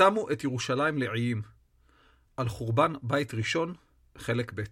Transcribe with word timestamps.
שמו 0.00 0.30
את 0.30 0.44
ירושלים 0.44 0.98
לעיים. 0.98 1.42
על 2.36 2.48
חורבן 2.48 2.92
בית 3.02 3.34
ראשון, 3.34 3.74
חלק 4.18 4.52
ב'. 4.54 4.62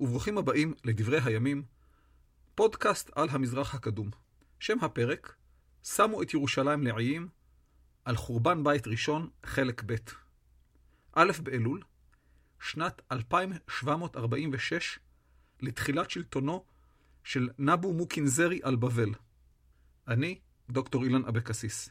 וברוכים 0.00 0.38
הבאים 0.38 0.74
לדברי 0.84 1.18
הימים, 1.24 1.62
פודקאסט 2.54 3.10
על 3.14 3.28
המזרח 3.30 3.74
הקדום. 3.74 4.10
שם 4.58 4.76
הפרק, 4.82 5.34
שמו 5.82 6.22
את 6.22 6.34
ירושלים 6.34 6.82
לעיים, 6.82 7.28
על 8.04 8.16
חורבן 8.16 8.64
בית 8.64 8.86
ראשון, 8.86 9.30
חלק 9.46 9.82
ב'. 9.86 9.94
א' 11.12 11.32
באלול, 11.42 11.82
שנת 12.60 13.02
2746, 13.12 14.98
לתחילת 15.60 16.10
שלטונו 16.10 16.64
של 17.24 17.48
נבו 17.58 17.92
מוקינזרי 17.92 18.60
על 18.62 18.76
בבל. 18.76 19.14
אני, 20.08 20.38
דוקטור 20.70 21.04
אילן 21.04 21.24
אבקסיס. 21.24 21.90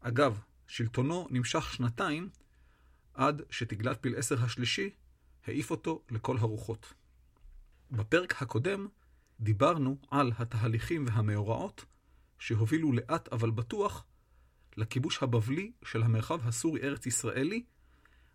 אגב, 0.00 0.40
שלטונו 0.66 1.26
נמשך 1.30 1.72
שנתיים, 1.72 2.28
עד 3.14 3.42
שתגלת 3.50 4.02
פלעשר 4.02 4.44
השלישי 4.44 4.90
העיף 5.46 5.70
אותו 5.70 6.02
לכל 6.10 6.36
הרוחות. 6.38 6.94
בפרק 7.96 8.42
הקודם 8.42 8.86
דיברנו 9.40 9.96
על 10.10 10.32
התהליכים 10.38 11.06
והמאורעות 11.08 11.84
שהובילו 12.38 12.92
לאט 12.92 13.28
אבל 13.32 13.50
בטוח 13.50 14.04
לכיבוש 14.76 15.22
הבבלי 15.22 15.72
של 15.84 16.02
המרחב 16.02 16.48
הסורי-ארץ 16.48 17.06
ישראלי, 17.06 17.64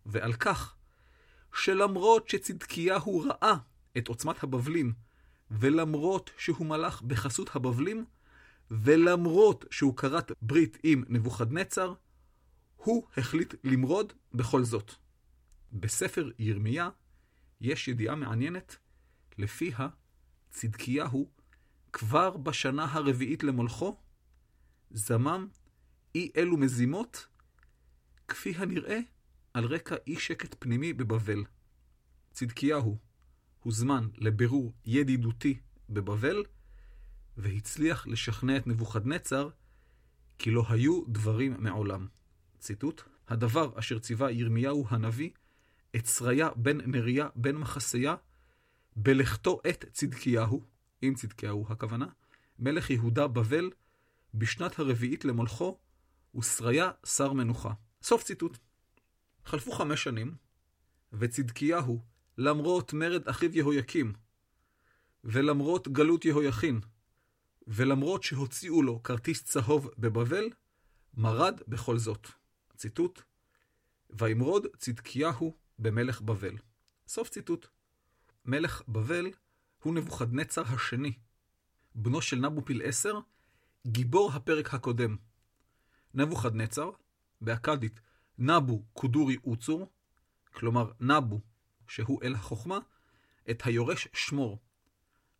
ועל 0.05 0.33
כך 0.33 0.75
שלמרות 1.53 2.29
שצדקיהו 2.29 3.19
ראה 3.19 3.55
את 3.97 4.07
עוצמת 4.07 4.43
הבבלים, 4.43 4.93
ולמרות 5.51 6.31
שהוא 6.37 6.67
מלך 6.67 7.01
בחסות 7.01 7.55
הבבלים, 7.55 8.05
ולמרות 8.71 9.65
שהוא 9.71 9.97
כרת 9.97 10.31
ברית 10.41 10.77
עם 10.83 11.03
נבוכדנצר, 11.07 11.93
הוא 12.75 13.07
החליט 13.17 13.53
למרוד 13.63 14.13
בכל 14.33 14.63
זאת. 14.63 14.91
בספר 15.71 16.31
ירמיה 16.39 16.89
יש 17.61 17.87
ידיעה 17.87 18.15
מעניינת, 18.15 18.77
לפיה 19.39 19.87
צדקיהו 20.49 21.29
כבר 21.93 22.37
בשנה 22.37 22.85
הרביעית 22.93 23.43
למולכו, 23.43 23.97
זמם 24.91 25.47
אי 26.15 26.31
אלו 26.37 26.57
מזימות, 26.57 27.27
כפי 28.27 28.53
הנראה 28.57 28.99
על 29.53 29.65
רקע 29.65 29.95
אי 30.07 30.19
שקט 30.19 30.55
פנימי 30.59 30.93
בבבל. 30.93 31.43
צדקיהו 32.31 32.97
הוזמן 33.59 34.07
לבירור 34.17 34.73
ידידותי 34.85 35.59
בבבל, 35.89 36.43
והצליח 37.37 38.07
לשכנע 38.07 38.57
את 38.57 38.67
נבוכדנצר 38.67 39.49
כי 40.37 40.51
לא 40.51 40.65
היו 40.69 41.03
דברים 41.07 41.55
מעולם. 41.59 42.07
ציטוט: 42.59 43.01
הדבר 43.27 43.79
אשר 43.79 43.99
ציווה 43.99 44.31
ירמיהו 44.31 44.87
הנביא 44.89 45.29
את 45.95 46.05
שריה 46.05 46.49
בן 46.55 46.91
נריה 46.91 47.27
בן 47.35 47.55
מחסיה 47.55 48.15
בלכתו 48.95 49.61
את 49.69 49.85
צדקיהו, 49.91 50.63
עם 51.01 51.15
צדקיהו 51.15 51.65
הכוונה, 51.69 52.07
מלך 52.59 52.89
יהודה 52.89 53.27
בבל, 53.27 53.69
בשנת 54.33 54.79
הרביעית 54.79 55.25
למולכו, 55.25 55.79
ושריה 56.35 56.91
שר 57.05 57.33
מנוחה. 57.33 57.73
סוף 58.01 58.23
ציטוט. 58.23 58.57
חלפו 59.45 59.71
חמש 59.71 60.03
שנים, 60.03 60.35
וצדקיהו, 61.13 62.03
למרות 62.37 62.93
מרד 62.93 63.27
אחיו 63.27 63.57
יהויקים, 63.57 64.13
ולמרות 65.23 65.87
גלות 65.87 66.25
יהויכין, 66.25 66.81
ולמרות 67.67 68.23
שהוציאו 68.23 68.83
לו 68.83 69.03
כרטיס 69.03 69.43
צהוב 69.43 69.89
בבבל, 69.97 70.49
מרד 71.13 71.61
בכל 71.67 71.97
זאת. 71.97 72.27
ציטוט: 72.75 73.21
וימרוד 74.09 74.67
צדקיהו 74.77 75.57
במלך 75.79 76.21
בבל. 76.21 76.57
סוף 77.07 77.29
ציטוט. 77.29 77.67
מלך 78.49 78.81
בבל 78.87 79.27
הוא 79.83 79.95
נבוכדנצר 79.95 80.61
השני, 80.61 81.13
בנו 81.95 82.21
של 82.21 82.35
נבו 82.35 82.65
פלעשר, 82.65 83.19
גיבור 83.87 84.31
הפרק 84.31 84.73
הקודם. 84.73 85.17
נבוכדנצר, 86.13 86.91
באכדית 87.41 87.99
נבו 88.37 88.83
קודורי 88.93 89.37
אוצור, 89.43 89.91
כלומר 90.53 90.91
נבו, 90.99 91.39
שהוא 91.87 92.23
אל 92.23 92.35
החוכמה, 92.35 92.79
את 93.49 93.65
היורש 93.65 94.07
שמור. 94.13 94.59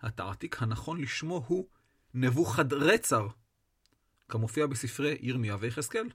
התעתיק 0.01 0.61
הנכון 0.61 1.01
לשמו 1.01 1.45
הוא 1.47 1.67
נבוכדרצר, 2.13 3.27
כמופיע 4.29 4.67
בספרי 4.67 5.17
ירמיה 5.21 5.57
ויחזקאל. 5.59 6.09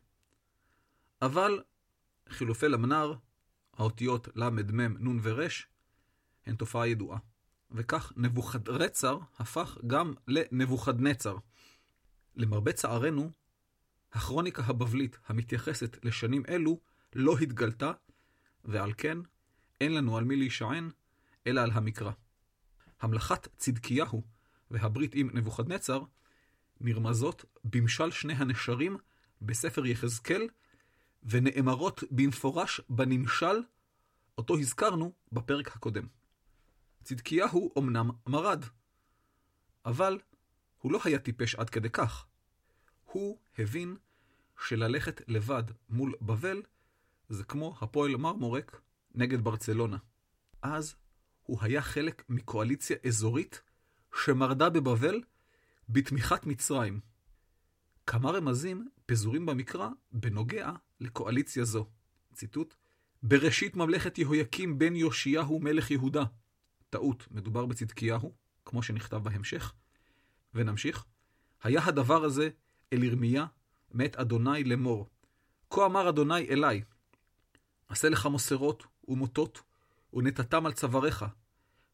אבל 1.23 1.63
חילופי 2.29 2.69
למנר, 2.69 3.15
האותיות 3.73 4.29
ל', 4.37 4.51
מ', 4.51 5.09
נ' 5.09 5.19
ור', 5.23 5.47
הן 6.47 6.57
תופעה 6.57 6.89
ידועה. 6.89 7.19
וכך 7.71 8.13
נבוכדרצר 8.17 9.19
הפך 9.39 9.79
גם 9.87 10.15
לנבוכדנצר. 10.29 11.37
למרבה 12.37 12.73
צערנו, 12.73 13.31
הכרוניקה 14.13 14.63
הבבלית 14.67 15.19
המתייחסת 15.27 16.05
לשנים 16.05 16.43
אלו 16.49 16.81
לא 17.15 17.39
התגלתה, 17.39 17.93
ועל 18.65 18.93
כן 18.97 19.19
אין 19.81 19.95
לנו 19.95 20.17
על 20.17 20.25
מי 20.25 20.37
להישען, 20.37 20.91
אלא 21.47 21.61
על 21.61 21.71
המקרא. 21.71 22.13
המלכת 23.01 23.49
צדקיהו 23.57 24.23
והברית 24.71 25.15
עם 25.15 25.31
נבוכדנצר 25.33 26.03
נרמזות 26.81 27.45
במשל 27.65 28.11
שני 28.11 28.33
הנשרים 28.33 28.97
בספר 29.43 29.87
יחזקאל, 29.87 30.49
ונאמרות 31.23 32.05
במפורש 32.11 32.81
בנמשל, 32.89 33.63
אותו 34.39 34.59
הזכרנו 34.59 35.13
בפרק 35.33 35.77
הקודם. 35.77 36.07
צדקיהו 37.05 37.73
אמנם 37.79 38.11
מרד, 38.27 38.65
אבל 39.85 40.19
הוא 40.79 40.93
לא 40.93 41.01
היה 41.05 41.19
טיפש 41.19 41.55
עד 41.55 41.71
כדי 41.71 41.91
כך. 41.91 42.27
הוא 43.05 43.39
הבין 43.59 43.97
שללכת 44.69 45.21
לבד 45.29 45.63
מול 45.89 46.15
בבל 46.23 46.63
זה 47.29 47.45
כמו 47.45 47.77
הפועל 47.81 48.17
מרמורק 48.17 48.81
נגד 49.15 49.41
ברצלונה. 49.41 49.97
אז 50.63 50.97
הוא 51.43 51.59
היה 51.61 51.83
חלק 51.83 52.25
מקואליציה 52.29 52.97
אזורית 53.07 53.63
שמרדה 54.25 54.71
בבבל 54.71 55.23
בתמיכת 55.89 56.47
מצרים. 56.47 57.01
כמה 58.07 58.31
רמזים 58.31 58.89
פזורים 59.07 59.47
במקרא 59.47 59.89
בנוגע 60.13 60.71
לקואליציה 61.01 61.65
זו. 61.65 61.87
ציטוט: 62.35 62.75
בראשית 63.23 63.77
ממלכת 63.77 64.19
יהויקים 64.19 64.79
בן 64.79 64.97
יאשיהו 64.97 65.61
מלך 65.61 65.91
יהודה. 65.91 66.25
טעות, 66.95 67.29
מדובר 67.31 67.67
בצדקיהו, 67.67 68.33
כמו 68.65 68.83
שנכתב 68.83 69.17
בהמשך. 69.17 69.73
ונמשיך. 70.55 71.05
היה 71.63 71.85
הדבר 71.85 72.25
הזה 72.25 72.49
אל 72.93 73.03
ירמיה, 73.03 73.47
מת 73.93 74.17
אדוני 74.17 74.65
לאמור. 74.65 75.09
כה 75.71 75.87
אמר 75.87 76.09
אדוני 76.09 76.49
אלי, 76.49 76.83
עשה 77.89 78.09
לך 78.09 78.27
מוסרות 78.27 78.85
ומוטות, 79.09 79.63
ונתתם 80.13 80.67
על 80.67 80.73
צוואריך, 80.73 81.25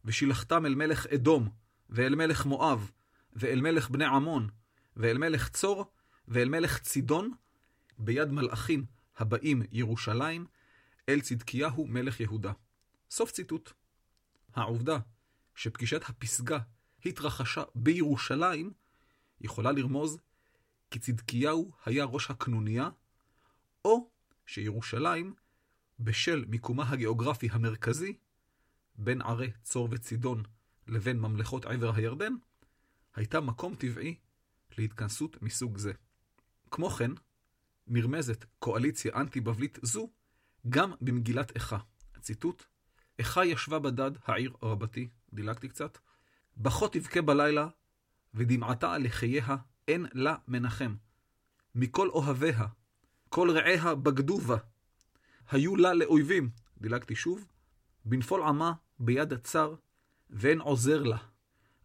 ושילחתם 0.05 0.67
אל 0.67 0.75
מלך 0.75 1.07
אדום, 1.07 1.49
ואל 1.91 2.15
מלך 2.15 2.47
מואב, 2.47 2.91
ואל 3.33 3.61
מלך 3.61 3.91
בני 3.91 4.05
עמון, 4.05 4.49
ואל 4.97 5.19
מלך 5.19 5.49
צור, 5.49 5.93
ואל 6.29 6.49
מלך 6.49 6.79
צידון, 6.79 7.33
ביד 7.99 8.33
מלאכים 8.33 8.85
הבאים 9.19 9.63
ירושלים, 9.73 10.47
אל 11.09 11.21
צדקיהו 11.21 11.87
מלך 11.87 12.21
יהודה. 12.21 12.53
סוף 13.11 13.31
ציטוט. 13.31 13.80
העובדה 14.55 14.99
שפגישת 15.55 16.03
הפסגה 16.09 16.59
התרחשה 17.05 17.63
בירושלים, 17.75 18.73
יכולה 19.41 19.73
לרמוז 19.73 20.19
כי 20.91 20.99
צדקיהו 20.99 21.73
היה 21.87 22.05
ראש 22.05 22.31
הקנוניה, 22.31 22.89
שירושלים, 24.51 25.35
בשל 26.01 26.45
מיקומה 26.49 26.91
הגיאוגרפי 26.91 27.49
המרכזי, 27.53 28.17
בין 28.95 29.23
ערי 29.23 29.51
צור 29.63 29.89
וצידון 29.91 30.43
לבין 30.87 31.21
ממלכות 31.21 31.65
עבר 31.65 31.95
הירדן, 31.95 32.33
הייתה 33.15 33.41
מקום 33.41 33.75
טבעי 33.75 34.15
להתכנסות 34.79 35.43
מסוג 35.43 35.79
זה. 35.79 35.93
כמו 36.71 36.91
כן, 36.91 37.11
נרמזת 37.87 38.45
קואליציה 38.59 39.13
אנטי-בבלית 39.15 39.79
זו 39.83 40.11
גם 40.69 40.93
במגילת 41.01 41.55
איכה. 41.55 41.79
ציטוט: 42.21 42.65
איכה 43.21 43.47
ישבה 43.47 43.79
בדד 43.79 44.11
העיר 44.25 44.53
רבתי, 44.63 45.09
דילגתי 45.33 45.69
קצת, 45.69 45.99
בכה 46.57 46.89
תבכה 46.89 47.23
בלילה, 47.23 47.69
ודמעתה 48.35 48.93
על 48.93 49.05
לחייה 49.05 49.57
אין 49.89 50.07
לה 50.13 50.37
מנחם. 50.49 50.95
מכל 51.75 52.09
אוהביה, 52.09 52.67
כל 53.29 53.51
רעיה 53.51 53.95
בגדו 53.95 54.39
בה. 54.39 54.57
היו 55.51 55.77
לה 55.77 55.95
לאויבים, 55.95 56.51
דילגתי 56.79 57.15
שוב, 57.15 57.47
בנפול 58.05 58.43
עמה 58.43 58.73
ביד 58.99 59.33
הצר, 59.33 59.75
ואין 60.31 60.61
עוזר 60.61 61.03
לה. 61.03 61.19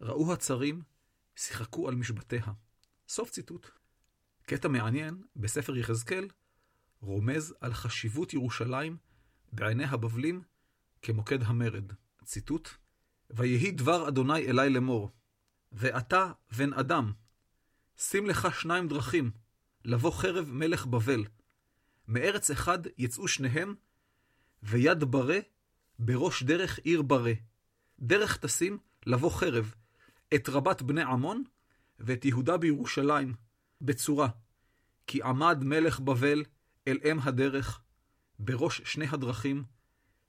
ראו 0.01 0.33
הצרים, 0.33 0.81
שיחקו 1.35 1.87
על 1.87 1.95
משבטיה. 1.95 2.45
סוף 3.07 3.29
ציטוט. 3.29 3.67
קטע 4.43 4.67
מעניין 4.67 5.23
בספר 5.35 5.77
יחזקאל 5.77 6.27
רומז 7.01 7.53
על 7.61 7.73
חשיבות 7.73 8.33
ירושלים 8.33 8.97
בעיני 9.53 9.85
הבבלים 9.85 10.41
כמוקד 11.05 11.43
המרד. 11.43 11.91
ציטוט: 12.23 12.69
ויהי 13.29 13.71
דבר 13.71 14.07
אדוני 14.07 14.47
אלי 14.47 14.69
לאמור, 14.69 15.11
ואתה 15.71 16.31
בן 16.57 16.73
אדם, 16.73 17.13
שים 17.97 18.25
לך 18.25 18.59
שניים 18.61 18.87
דרכים, 18.87 19.31
לבוא 19.83 20.11
חרב 20.11 20.51
מלך 20.51 20.85
בבל. 20.85 21.25
מארץ 22.07 22.51
אחד 22.51 22.79
יצאו 22.97 23.27
שניהם, 23.27 23.75
ויד 24.63 25.03
ברה 25.03 25.39
בראש 25.99 26.43
דרך 26.43 26.79
עיר 26.79 27.01
ברה. 27.01 27.33
דרך 27.99 28.37
תשים 28.37 28.77
לבוא 29.05 29.31
חרב, 29.31 29.73
את 30.35 30.49
רבת 30.49 30.81
בני 30.81 31.03
עמון, 31.03 31.43
ואת 31.99 32.25
יהודה 32.25 32.57
בירושלים, 32.57 33.33
בצורה, 33.81 34.27
כי 35.07 35.23
עמד 35.23 35.63
מלך 35.63 35.99
בבל 35.99 36.43
אל 36.87 36.97
אם 37.11 37.19
הדרך, 37.19 37.81
בראש 38.39 38.81
שני 38.85 39.05
הדרכים, 39.09 39.74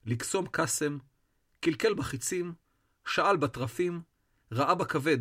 לקסום 0.07 0.47
קסם, 0.53 0.99
קלקל 1.61 1.95
בחיצים, 1.95 2.55
שאל 3.07 3.37
בתרפים, 3.37 4.03
ראה 4.53 4.75
בכבד. 4.75 5.19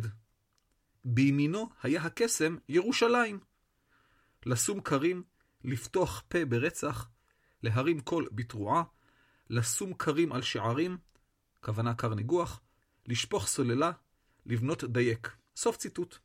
בימינו 1.04 1.68
היה 1.82 2.02
הקסם 2.02 2.56
ירושלים. 2.68 3.40
לשום 4.46 4.80
כרים, 4.80 5.22
לפתוח 5.64 6.22
פה 6.28 6.44
ברצח, 6.44 7.08
להרים 7.62 8.00
קול 8.00 8.28
בתרועה, 8.32 8.82
לשום 9.50 9.94
כרים 9.94 10.32
על 10.32 10.42
שערים, 10.42 10.98
כוונה 11.60 11.94
קר 11.94 12.14
ניגוח, 12.14 12.60
לשפוך 13.06 13.46
סוללה, 13.46 13.92
לבנות 14.46 14.84
דייק. 14.84 15.36
סוף 15.56 15.76
ציטוט. 15.76 16.18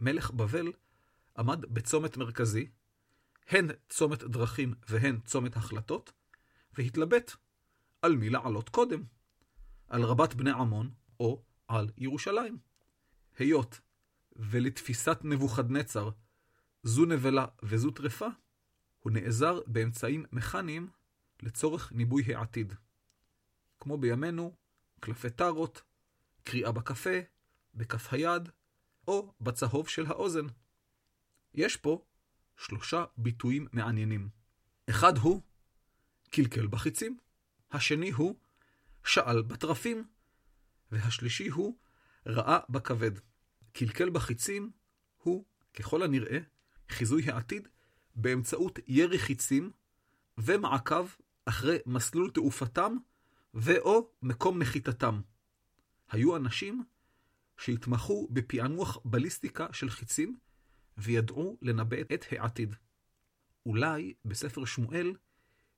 מלך 0.00 0.30
בבל 0.30 0.72
עמד 1.38 1.64
בצומת 1.66 2.16
מרכזי, 2.16 2.70
הן 3.48 3.68
צומת 3.88 4.22
דרכים 4.22 4.74
והן 4.88 5.20
צומת 5.24 5.56
החלטות, 5.56 6.12
והתלבט 6.78 7.32
על 8.02 8.16
מי 8.16 8.30
לעלות 8.30 8.68
קודם, 8.68 9.02
על 9.88 10.02
רבת 10.02 10.34
בני 10.34 10.50
עמון 10.50 10.90
או 11.20 11.42
על 11.68 11.90
ירושלים. 11.98 12.58
היות 13.38 13.80
ולתפיסת 14.36 15.18
נבוכדנצר 15.24 16.10
זו 16.82 17.04
נבלה 17.04 17.46
וזו 17.62 17.90
טרפה, 17.90 18.26
הוא 19.00 19.12
נעזר 19.12 19.60
באמצעים 19.66 20.24
מכניים 20.32 20.88
לצורך 21.42 21.92
ניבוי 21.92 22.34
העתיד. 22.34 22.74
כמו 23.80 23.98
בימינו, 23.98 24.54
קלפי 25.00 25.30
טארות, 25.30 25.82
קריאה 26.44 26.72
בקפה, 26.72 27.20
בכף 27.74 28.12
היד, 28.12 28.48
או 29.08 29.32
בצהוב 29.40 29.88
של 29.88 30.06
האוזן. 30.06 30.46
יש 31.54 31.76
פה 31.76 32.04
שלושה 32.56 33.04
ביטויים 33.16 33.66
מעניינים. 33.72 34.28
אחד 34.90 35.18
הוא 35.18 35.42
קלקל 36.30 36.66
בחיצים, 36.66 37.18
השני 37.72 38.10
הוא 38.10 38.36
שאל 39.04 39.42
בתרפים, 39.42 40.04
והשלישי 40.92 41.48
הוא 41.48 41.76
ראה 42.26 42.58
בכבד. 42.68 43.10
קלקל 43.72 44.10
בחיצים 44.10 44.70
הוא, 45.22 45.44
ככל 45.74 46.02
הנראה, 46.02 46.38
חיזוי 46.88 47.30
העתיד 47.30 47.68
באמצעות 48.14 48.78
ירי 48.86 49.18
חיצים 49.18 49.70
ומעקב 50.38 51.08
אחרי 51.44 51.78
מסלול 51.86 52.30
תעופתם 52.30 52.96
ו/או 53.54 54.08
מקום 54.22 54.58
נחיתתם. 54.58 55.20
היו 56.10 56.36
אנשים 56.36 56.84
שהתמחו 57.56 58.28
בפענוח 58.30 58.98
בליסטיקה 59.04 59.66
של 59.72 59.90
חיצים 59.90 60.38
וידעו 60.98 61.58
לנבא 61.62 61.96
את 62.14 62.24
העתיד. 62.30 62.74
אולי 63.66 64.14
בספר 64.24 64.64
שמואל 64.64 65.16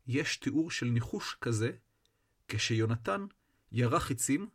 יש 0.06 0.37
תיאור 0.37 0.70
של 0.70 0.87
ניחוש 0.87 1.37
כזה 1.40 1.73
כשיונתן 2.49 3.26
ירה 3.73 4.00
חיצים 4.00 4.49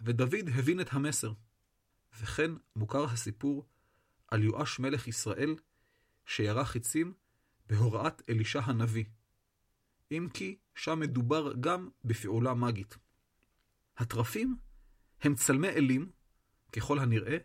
ודוד 0.00 0.48
הבין 0.54 0.80
את 0.80 0.88
המסר. 0.92 1.32
וכן 2.20 2.50
מוכר 2.76 3.04
הסיפור 3.04 3.66
על 4.28 4.42
יואש 4.42 4.78
מלך 4.78 5.08
ישראל 5.08 5.54
שירה 6.26 6.64
חיצים 6.64 7.12
בהוראת 7.66 8.22
אלישע 8.28 8.60
הנביא. 8.60 9.04
אם 10.10 10.28
כי 10.34 10.56
שם 10.74 11.00
מדובר 11.00 11.52
גם 11.60 11.88
בפעולה 12.04 12.54
מגית. 12.54 12.96
התרפים 13.96 14.56
הם 15.20 15.34
צלמי 15.34 15.68
אלים, 15.68 16.10
ככל 16.72 16.98
הנראה, 16.98 17.36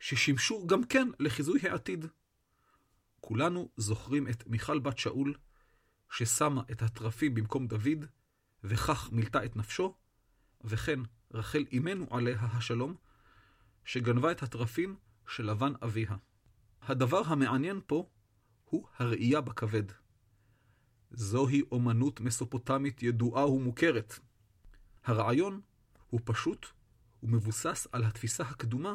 ששימשו 0.00 0.66
גם 0.66 0.84
כן 0.84 1.08
לחיזוי 1.18 1.60
העתיד. 1.62 2.06
כולנו 3.20 3.68
זוכרים 3.76 4.28
את 4.28 4.46
מיכל 4.46 4.78
בת 4.78 4.98
שאול, 4.98 5.34
ששמה 6.10 6.62
את 6.70 6.82
התרפים 6.82 7.34
במקום 7.34 7.66
דוד, 7.66 8.06
וכך 8.64 9.08
מילתה 9.12 9.44
את 9.44 9.56
נפשו, 9.56 9.94
וכן 10.64 11.00
רחל 11.30 11.64
אמנו 11.72 12.06
עליה 12.10 12.40
השלום, 12.40 12.94
שגנבה 13.84 14.32
את 14.32 14.42
התרפים 14.42 14.96
של 15.26 15.50
לבן 15.50 15.72
אביה. 15.82 16.16
הדבר 16.82 17.22
המעניין 17.26 17.80
פה 17.86 18.08
הוא 18.64 18.86
הראייה 18.98 19.40
בכבד. 19.40 19.84
זוהי 21.10 21.62
אומנות 21.72 22.20
מסופוטמית 22.20 23.02
ידועה 23.02 23.46
ומוכרת. 23.48 24.18
הרעיון 25.04 25.60
הוא 26.10 26.20
פשוט 26.24 26.66
ומבוסס 27.22 27.86
על 27.92 28.04
התפיסה 28.04 28.42
הקדומה 28.42 28.94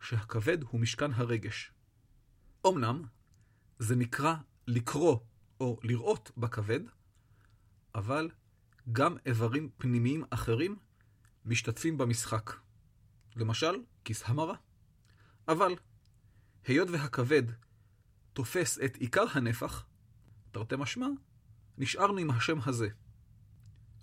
שהכבד 0.00 0.62
הוא 0.62 0.80
משכן 0.80 1.12
הרגש. 1.12 1.72
אמנם, 2.66 3.02
זה 3.78 3.96
נקרא 3.96 4.34
לקרוא 4.66 5.18
או 5.60 5.80
לראות 5.82 6.30
בכבד, 6.36 6.80
אבל 7.94 8.30
גם 8.92 9.16
איברים 9.26 9.70
פנימיים 9.76 10.24
אחרים 10.30 10.76
משתתפים 11.44 11.98
במשחק. 11.98 12.52
למשל, 13.36 13.74
כיס 14.04 14.22
המרה. 14.26 14.54
אבל, 15.48 15.74
היות 16.66 16.90
והכבד 16.90 17.42
תופס 18.32 18.78
את 18.78 18.96
עיקר 18.96 19.24
הנפח, 19.34 19.86
תרתי 20.52 20.74
משמע, 20.78 21.06
נשארנו 21.78 22.18
עם 22.18 22.30
השם 22.30 22.58
הזה. 22.66 22.88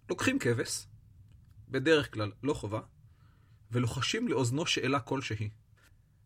לוקחים 0.09 0.39
כבש, 0.39 0.87
בדרך 1.67 2.13
כלל 2.13 2.31
לא 2.43 2.53
חובה, 2.53 2.81
ולוחשים 3.71 4.27
לאוזנו 4.27 4.65
שאלה 4.65 4.99
כלשהי. 4.99 5.49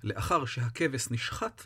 לאחר 0.03 0.46
שהכבש 0.46 1.12
נשחט, 1.12 1.62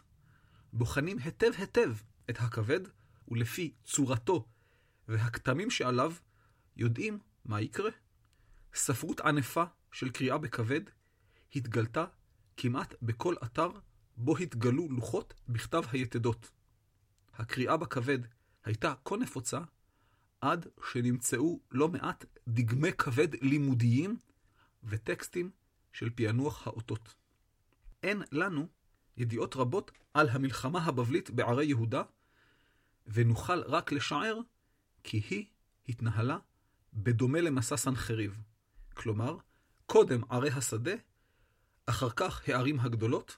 בוחנים 0.74 1.18
היטב 1.18 1.52
היטב 1.58 1.92
את 2.30 2.40
הכבד, 2.40 2.80
ולפי 3.28 3.74
צורתו 3.84 4.48
והכתמים 5.08 5.70
שעליו, 5.70 6.14
יודעים 6.76 7.20
מה 7.46 7.62
יקרה. 7.62 7.90
ספרות 8.74 9.20
ענפה 9.20 9.64
של 9.92 10.10
קריאה 10.10 10.38
בכבד 10.38 10.82
התגלתה 11.56 12.06
כמעט 12.58 12.96
בכל 13.02 13.36
אתר 13.44 13.70
בו 14.18 14.38
התגלו 14.38 14.90
לוחות 14.90 15.34
בכתב 15.50 15.84
היתדות. 15.92 16.52
הקריאה 17.34 17.78
בכבד 17.78 18.20
הייתה 18.66 18.94
כה 19.06 19.18
נפוצה, 19.18 19.60
עד 20.42 20.68
שנמצאו 20.92 21.60
לא 21.72 21.88
מעט 21.88 22.26
דגמי 22.48 22.94
כבד 22.94 23.44
לימודיים 23.44 24.18
וטקסטים 24.84 25.52
של 25.94 26.10
פענוח 26.10 26.68
האותות. 26.68 27.16
אין 28.04 28.22
לנו 28.32 28.68
ידיעות 29.18 29.56
רבות 29.56 29.92
על 30.14 30.30
המלחמה 30.30 30.86
הבבלית 30.86 31.30
בערי 31.30 31.66
יהודה, 31.66 32.04
ונוכל 33.08 33.62
רק 33.62 33.92
לשער 33.92 34.40
כי 35.04 35.22
היא 35.30 35.46
התנהלה 35.90 36.38
בדומה 36.96 37.42
למסע 37.42 37.78
סנחריב. 37.78 38.42
כלומר, 38.94 39.38
קודם 39.86 40.22
ערי 40.30 40.50
השדה, 40.50 40.94
אחר 41.86 42.10
כך 42.10 42.50
הערים 42.50 42.80
הגדולות, 42.80 43.38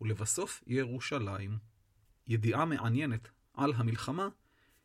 ולבסוף 0.00 0.62
ירושלים. 0.66 1.58
ידיעה 2.26 2.64
מעניינת 2.64 3.28
על 3.54 3.72
המלחמה 3.76 4.28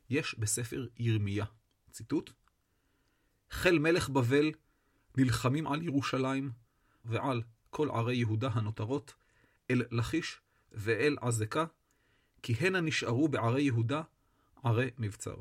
יש 0.09 0.35
בספר 0.39 0.87
ירמיה. 0.97 1.45
ציטוט: 1.91 2.31
חיל 3.51 3.79
מלך 3.79 4.09
בבל 4.09 4.51
נלחמים 5.17 5.67
על 5.67 5.81
ירושלים 5.81 6.51
ועל 7.05 7.43
כל 7.69 7.89
ערי 7.89 8.15
יהודה 8.15 8.49
הנותרות, 8.53 9.13
אל 9.71 9.83
לכיש 9.91 10.39
ואל 10.71 11.17
עזקה, 11.21 11.65
כי 12.41 12.53
הנה 12.53 12.81
נשארו 12.81 13.27
בערי 13.27 13.61
יהודה 13.61 14.01
ערי 14.63 14.89
מבצר. 14.97 15.35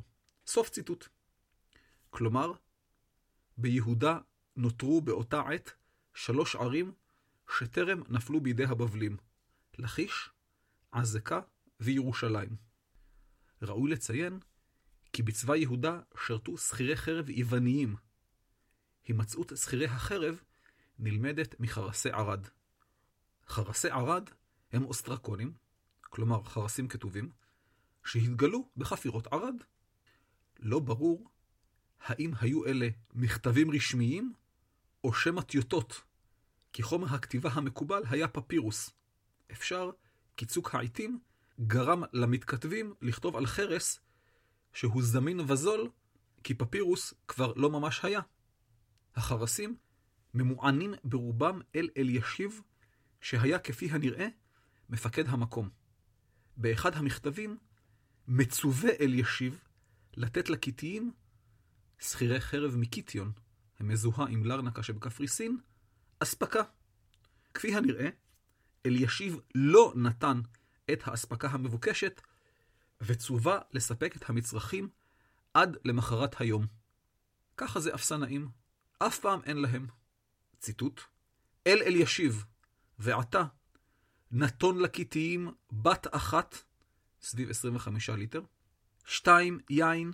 סוף 0.47 0.71
ציטוט. 0.71 1.09
כלומר, 2.11 2.53
ביהודה 3.59 4.19
נותרו 4.57 5.01
באותה 5.01 5.41
עת 5.41 5.73
שלוש 6.15 6.57
ערים 6.57 6.93
שטרם 7.59 8.03
נפלו 8.09 8.41
בידי 8.41 8.65
הבבלים, 8.65 9.17
לכיש, 9.79 10.31
עזקה 10.93 11.41
וירושלים. 11.81 12.57
ראוי 13.63 13.91
לציין 13.91 14.39
כי 15.13 15.23
בצבא 15.23 15.57
יהודה 15.57 16.01
שרתו 16.27 16.59
שכירי 16.59 16.97
חרב 16.97 17.31
יווניים. 17.31 17.97
הימצאות 19.05 19.53
שכירי 19.57 19.87
החרב 19.87 20.43
נלמדת 20.99 21.61
מחרסי 21.61 22.11
ערד. 22.11 22.47
חרסי 23.49 23.91
ערד 23.91 24.31
הם 24.73 24.85
אוסטרקונים, 24.85 25.53
כלומר 26.01 26.45
חרסים 26.45 26.89
כתובים, 26.89 27.31
שהתגלו 28.05 28.69
בחפירות 28.77 29.27
ערד. 29.27 29.55
לא 30.59 30.79
ברור 30.79 31.31
האם 32.03 32.33
היו 32.41 32.67
אלה 32.67 32.89
מכתבים 33.15 33.71
רשמיים 33.71 34.33
או 35.05 35.15
שמא 35.15 35.41
טיוטות, 35.41 36.03
כי 36.73 36.83
חומר 36.83 37.15
הכתיבה 37.15 37.51
המקובל 37.53 38.03
היה 38.11 38.29
פפירוס. 38.29 38.91
אפשר 39.53 39.91
כי 40.37 40.47
צוק 40.47 40.75
העיתים 40.75 41.21
גרם 41.61 42.03
למתכתבים 42.13 42.95
לכתוב 43.03 43.37
על 43.37 43.47
חרס 43.47 44.01
שהוא 44.73 45.03
זמין 45.03 45.41
וזול, 45.41 45.91
כי 46.45 46.55
פפירוס 46.55 47.15
כבר 47.29 47.53
לא 47.57 47.71
ממש 47.71 48.05
היה. 48.05 48.21
החרסים 49.17 49.77
ממוענים 50.35 50.95
ברובם 51.05 51.61
אל 51.75 51.89
אלישיב, 51.97 52.61
שהיה 53.21 53.59
כפי 53.59 53.91
הנראה 53.91 54.29
מפקד 54.89 55.29
המקום. 55.29 55.69
באחד 56.57 56.95
המכתבים 56.95 57.57
מצווה 58.29 58.91
אלישיב 59.01 59.65
לתת 60.17 60.51
לקיטיים 60.51 61.13
שכירי 62.01 62.41
חרב 62.41 62.77
מקיטיון, 62.77 63.33
המזוהה 63.79 64.27
עם 64.29 64.45
לרנקה 64.45 64.83
שבקפריסין, 64.83 65.59
אספקה. 66.19 66.63
כפי 67.55 67.77
הנראה, 67.77 68.09
אלישיב 68.87 69.41
לא 69.55 69.93
נתן 69.97 70.41
את 70.93 71.03
האספקה 71.05 71.49
המבוקשת, 71.49 72.21
וצווה 73.01 73.59
לספק 73.73 74.17
את 74.17 74.31
המצרכים 74.31 74.89
עד 75.55 75.77
למחרת 75.85 76.41
היום. 76.41 76.67
ככה 77.57 77.81
זה 77.81 77.95
אפסנאים, 77.95 78.49
אף 78.99 79.19
פעם 79.19 79.41
אין 79.45 79.57
להם. 79.57 79.87
ציטוט: 80.59 81.01
אל 81.67 81.83
אלישיב, 81.83 82.45
ועתה, 82.99 83.45
נתון 84.31 84.79
לקיטיים 84.79 85.53
בת 85.73 86.07
אחת, 86.11 86.59
סביב 87.23 87.51
25 87.51 88.11
ליטר, 88.11 88.43
שתיים 89.05 89.59
יין, 89.71 90.13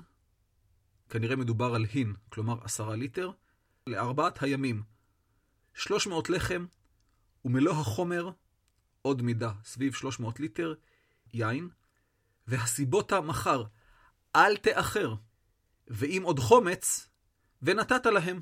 כנראה 1.11 1.37
מדובר 1.37 1.75
על 1.75 1.85
הין, 1.85 2.15
כלומר 2.29 2.65
עשרה 2.65 2.97
ליטר, 2.97 3.31
לארבעת 3.87 4.43
הימים, 4.43 4.83
300 5.75 6.31
לחם, 6.31 6.67
ומלוא 7.45 7.73
החומר, 7.73 8.31
עוד 9.03 9.23
מידה, 9.23 9.53
סביב 9.65 9.95
300 9.95 10.41
ליטר, 10.41 10.75
יין, 11.33 11.69
והסיבותה 12.47 13.21
מחר, 13.21 13.65
אל 14.37 14.57
תאחר, 14.57 15.15
ואם 15.89 16.23
עוד 16.25 16.39
חומץ, 16.39 17.09
ונתת 17.63 18.07
להם. 18.07 18.41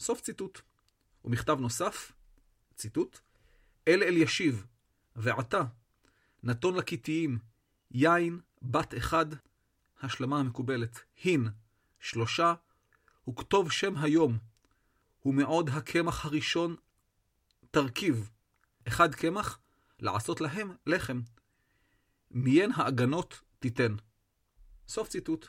סוף 0.00 0.20
ציטוט. 0.20 0.60
ומכתב 1.24 1.56
נוסף, 1.60 2.12
ציטוט, 2.74 3.18
אל 3.88 4.02
אל 4.02 4.16
ישיב, 4.16 4.66
ועתה, 5.16 5.62
נתון 6.42 6.74
לקיטיים, 6.74 7.38
יין, 7.90 8.40
בת 8.62 8.96
אחד, 8.96 9.26
השלמה 10.02 10.40
המקובלת, 10.40 11.00
הין, 11.24 11.48
שלושה, 12.00 12.54
וכתוב 13.28 13.72
שם 13.72 13.96
היום, 13.96 14.38
ומעוד 15.26 15.70
הקמח 15.72 16.24
הראשון 16.24 16.76
תרכיב, 17.70 18.30
אחד 18.88 19.14
קמח, 19.14 19.58
לעשות 20.00 20.40
להם 20.40 20.72
לחם. 20.86 21.20
מיין 22.30 22.70
האגנות 22.74 23.40
תיתן. 23.58 23.94
סוף 24.88 25.08
ציטוט. 25.08 25.48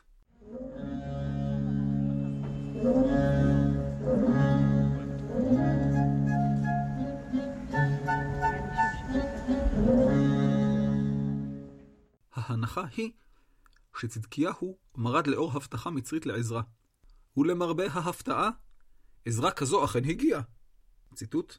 ההנחה 12.34 12.84
היא 12.98 13.12
שצדקיהו 14.00 14.78
מרד 14.96 15.28
לאור 15.28 15.52
הבטחה 15.54 15.90
מצרית 15.90 16.25
לעזרה. 16.25 16.62
ולמרבה 17.38 17.84
ההפתעה, 17.92 18.50
עזרה 19.25 19.52
כזו 19.52 19.86
אכן 19.86 20.06
הגיעה. 20.06 20.42
ציטוט: 21.14 21.58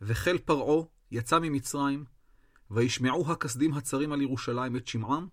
וחיל 0.00 0.38
פרעה 0.38 0.84
יצא 1.10 1.38
ממצרים, 1.38 2.04
וישמעו 2.70 3.32
הכסדים 3.32 3.74
הצרים 3.74 4.12
על 4.12 4.22
ירושלים 4.22 4.76
את 4.76 4.86
שמעם, 4.86 5.28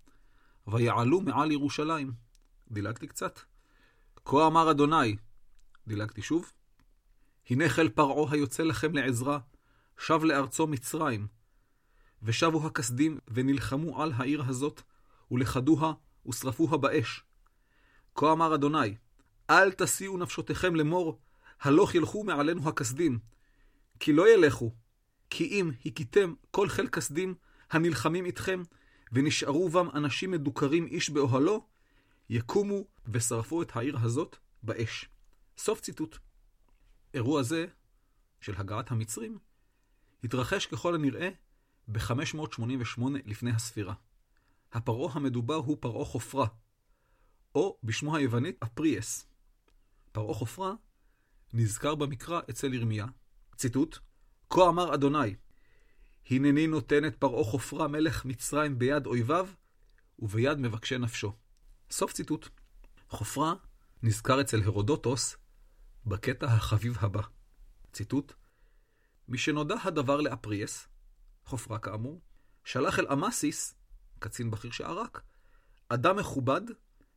ויעלו 0.67 1.21
מעל 1.21 1.51
ירושלים. 1.51 2.11
דילגתי 2.71 3.07
קצת. 3.07 3.39
כה 4.25 4.47
אמר 4.47 4.71
אדוני, 4.71 5.15
דילגתי 5.87 6.21
שוב. 6.21 6.51
הנה 7.49 7.69
חיל 7.69 7.89
פרעה 7.89 8.31
היוצא 8.31 8.63
לכם 8.63 8.95
לעזרה, 8.95 9.39
שב 9.97 10.23
לארצו 10.23 10.67
מצרים. 10.67 11.27
ושבו 12.23 12.67
הכסדים 12.67 13.17
ונלחמו 13.27 14.01
על 14.01 14.11
העיר 14.15 14.43
הזאת, 14.43 14.81
ולכדוה 15.31 15.93
ושרפוה 16.29 16.77
באש. 16.77 17.23
כה 18.15 18.31
אמר 18.31 18.55
אדוני, 18.55 18.95
אל 19.49 19.71
תשיאו 19.71 20.17
נפשותיכם 20.17 20.75
לאמור, 20.75 21.19
הלוך 21.61 21.95
ילכו 21.95 22.23
מעלינו 22.23 22.69
הכסדים. 22.69 23.19
כי 23.99 24.13
לא 24.13 24.33
ילכו, 24.33 24.71
כי 25.29 25.43
אם 25.45 25.71
הכיתם 25.85 26.33
כל 26.51 26.69
חיל 26.69 26.87
כסדים 26.87 27.35
הנלחמים 27.71 28.25
איתכם, 28.25 28.63
ונשארו 29.11 29.69
בם 29.69 29.89
אנשים 29.93 30.31
מדוכרים 30.31 30.85
איש 30.85 31.09
באוהלו, 31.09 31.67
יקומו 32.29 32.83
ושרפו 33.07 33.61
את 33.61 33.75
העיר 33.75 33.97
הזאת 33.99 34.35
באש. 34.63 35.09
סוף 35.57 35.81
ציטוט. 35.81 36.17
אירוע 37.13 37.43
זה, 37.43 37.65
של 38.41 38.53
הגעת 38.57 38.91
המצרים, 38.91 39.37
התרחש 40.23 40.65
ככל 40.65 40.95
הנראה 40.95 41.29
ב-588 41.87 43.01
לפני 43.25 43.51
הספירה. 43.51 43.93
הפרעה 44.73 45.13
המדובר 45.15 45.55
הוא 45.55 45.77
פרעה 45.79 46.05
חופרה, 46.05 46.47
או 47.55 47.77
בשמו 47.83 48.15
היוונית 48.15 48.63
אפריאס. 48.63 49.27
פרעה 50.11 50.33
חופרה 50.33 50.73
נזכר 51.53 51.95
במקרא 51.95 52.41
אצל 52.49 52.73
ירמיה, 52.73 53.05
ציטוט: 53.55 53.97
כה 54.49 54.69
אמר 54.69 54.93
אדוני, 54.93 55.35
הנני 56.29 56.67
נותן 56.67 57.05
את 57.05 57.15
פרעה 57.15 57.43
חופרה 57.43 57.87
מלך 57.87 58.25
מצרים 58.25 58.79
ביד 58.79 59.05
אויביו, 59.05 59.49
וביד 60.19 60.57
מבקשי 60.57 60.97
נפשו. 60.97 61.33
סוף 61.91 62.13
ציטוט. 62.13 62.49
חופרה 63.09 63.53
נזכר 64.03 64.41
אצל 64.41 64.63
הרודוטוס 64.63 65.37
בקטע 66.05 66.45
החביב 66.45 66.97
הבא. 66.99 67.21
ציטוט: 67.91 68.33
משנודע 69.27 69.75
הדבר 69.83 70.21
לאפריאס, 70.21 70.87
חופרה 71.45 71.79
כאמור, 71.79 72.21
שלח 72.63 72.99
אל 72.99 73.07
אמסיס, 73.13 73.75
קצין 74.23 74.51
בכיר 74.51 74.71
שערק, 74.71 75.21
אדם 75.89 76.15
מכובד, 76.17 76.61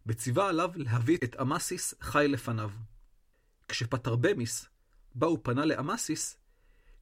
וציווה 0.07 0.49
עליו 0.49 0.71
להביא 0.75 1.19
את 1.25 1.37
אמסיס 1.41 1.95
חי 2.01 2.27
לפניו. 2.29 2.71
כשפטרבמיס 3.69 4.67
בא 5.15 5.27
ופנה 5.27 5.65
לאמסיס, 5.65 6.37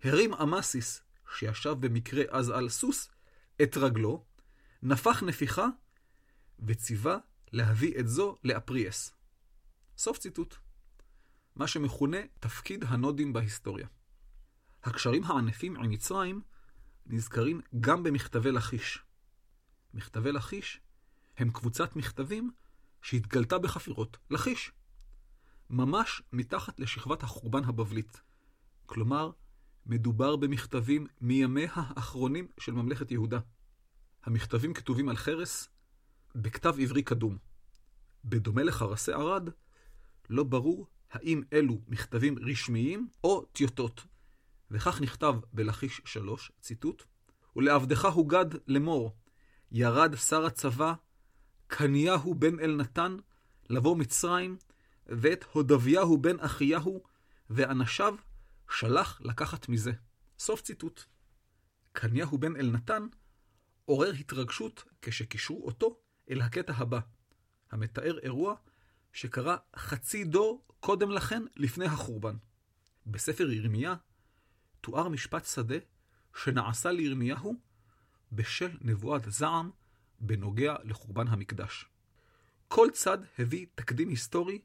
הרים 0.04 0.34
אמסיס, 0.34 1.02
שישב 1.37 1.70
במקרה 1.80 2.25
אז 2.30 2.50
על 2.50 2.68
סוס, 2.68 3.11
את 3.62 3.76
רגלו, 3.76 4.25
נפח 4.82 5.23
נפיחה, 5.23 5.66
וציווה 6.66 7.16
להביא 7.52 8.00
את 8.00 8.08
זו 8.08 8.37
לאפריאס. 8.44 9.12
סוף 9.96 10.18
ציטוט. 10.18 10.54
מה 11.56 11.66
שמכונה 11.66 12.18
תפקיד 12.40 12.84
הנודים 12.84 13.32
בהיסטוריה. 13.32 13.87
הקשרים 14.82 15.25
הענפים 15.25 15.76
עם 15.76 15.90
מצרים 15.90 16.42
נזכרים 17.06 17.61
גם 17.80 18.02
במכתבי 18.02 18.52
לכיש. 18.52 19.04
מכתבי 19.94 20.32
לכיש 20.32 20.80
הם 21.36 21.50
קבוצת 21.50 21.96
מכתבים 21.96 22.50
שהתגלתה 23.02 23.58
בחפירות 23.58 24.16
לכיש. 24.30 24.72
ממש 25.70 26.22
מתחת 26.32 26.80
לשכבת 26.80 27.22
החורבן 27.22 27.64
הבבלית. 27.64 28.20
כלומר, 28.86 29.30
מדובר 29.86 30.36
במכתבים 30.36 31.06
מימיה 31.20 31.70
האחרונים 31.74 32.48
של 32.58 32.72
ממלכת 32.72 33.10
יהודה. 33.10 33.38
המכתבים 34.24 34.74
כתובים 34.74 35.08
על 35.08 35.16
חרס 35.16 35.68
בכתב 36.34 36.74
עברי 36.82 37.02
קדום. 37.02 37.38
בדומה 38.24 38.62
לחרסי 38.62 39.12
ערד, 39.12 39.48
לא 40.30 40.44
ברור 40.44 40.86
האם 41.10 41.42
אלו 41.52 41.80
מכתבים 41.88 42.38
רשמיים 42.38 43.08
או 43.24 43.44
טיוטות. 43.44 44.06
וכך 44.70 45.00
נכתב 45.00 45.34
בלכיש 45.52 46.00
3, 46.04 46.52
ציטוט, 46.60 47.02
ולעבדך 47.56 48.04
הוגד 48.04 48.46
לאמור, 48.66 49.16
ירד 49.73 50.16
שר 50.16 50.47
הצבא, 50.47 50.94
קניהו 51.66 52.35
בן 52.35 52.61
אלנתן, 52.61 53.16
לבוא 53.71 53.97
מצרים, 53.97 54.56
ואת 55.06 55.44
הודביהו 55.52 56.18
בן 56.18 56.40
אחיהו, 56.40 57.02
ואנשיו 57.50 58.14
שלח 58.71 59.21
לקחת 59.25 59.68
מזה. 59.68 59.92
סוף 60.38 60.61
ציטוט. 60.61 61.04
קניהו 61.92 62.38
בן 62.38 62.56
אלנתן 62.56 63.06
עורר 63.85 64.11
התרגשות 64.11 64.85
כשקישרו 65.02 65.66
אותו 65.66 66.00
אל 66.30 66.40
הקטע 66.40 66.73
הבא, 66.76 67.00
המתאר 67.71 68.18
אירוע 68.18 68.54
שקרה 69.12 69.56
חצי 69.76 70.25
דור 70.25 70.66
קודם 70.80 71.11
לכן 71.11 71.42
לפני 71.56 71.85
החורבן. 71.85 72.37
בספר 73.06 73.50
ירמיה 73.50 73.94
תואר 74.80 75.09
משפט 75.09 75.44
שדה 75.44 75.76
שנעשה 76.37 76.90
לירמיהו 76.92 77.54
בשל 78.35 78.76
נבואת 78.81 79.23
זעם 79.33 79.71
בנוגע 80.21 80.75
לחורבן 80.85 81.29
המקדש. 81.29 81.87
כל 82.69 82.88
צד 82.93 83.19
הביא 83.38 83.67
תקדים 83.75 84.09
היסטורי 84.09 84.59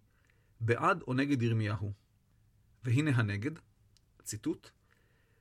בעד 0.59 1.01
או 1.01 1.13
נגד 1.13 1.41
ירמיהו. 1.41 1.93
והנה 2.83 3.11
הנגד, 3.15 3.51
ציטוט, 4.23 4.69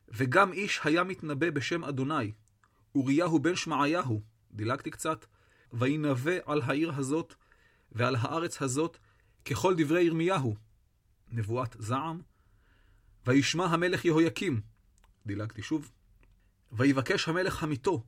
וגם 0.08 0.52
איש 0.52 0.80
היה 0.84 1.04
מתנבא 1.04 1.50
בשם 1.50 1.84
אדוני, 1.84 2.32
אוריהו 2.94 3.38
בן 3.38 3.56
שמעיהו, 3.56 4.22
דילגתי 4.52 4.90
קצת, 4.90 5.26
וינבא 5.72 6.32
על 6.46 6.62
העיר 6.62 6.92
הזאת 6.94 7.34
ועל 7.92 8.16
הארץ 8.16 8.62
הזאת 8.62 8.98
ככל 9.44 9.74
דברי 9.76 10.02
ירמיהו, 10.02 10.56
נבואת 11.28 11.76
זעם, 11.78 12.22
וישמע 13.26 13.64
המלך 13.64 14.04
יהויקים, 14.04 14.60
דילגתי 15.26 15.62
שוב, 15.62 15.90
ויבקש 16.72 17.28
המלך 17.28 17.62
המיתו, 17.62 18.04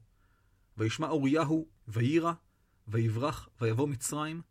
וישמע 0.77 1.09
אוריהו, 1.09 1.69
ויירא, 1.89 2.33
ויברח, 2.89 3.49
ויבוא 3.61 3.89
מצרים, 3.89 4.43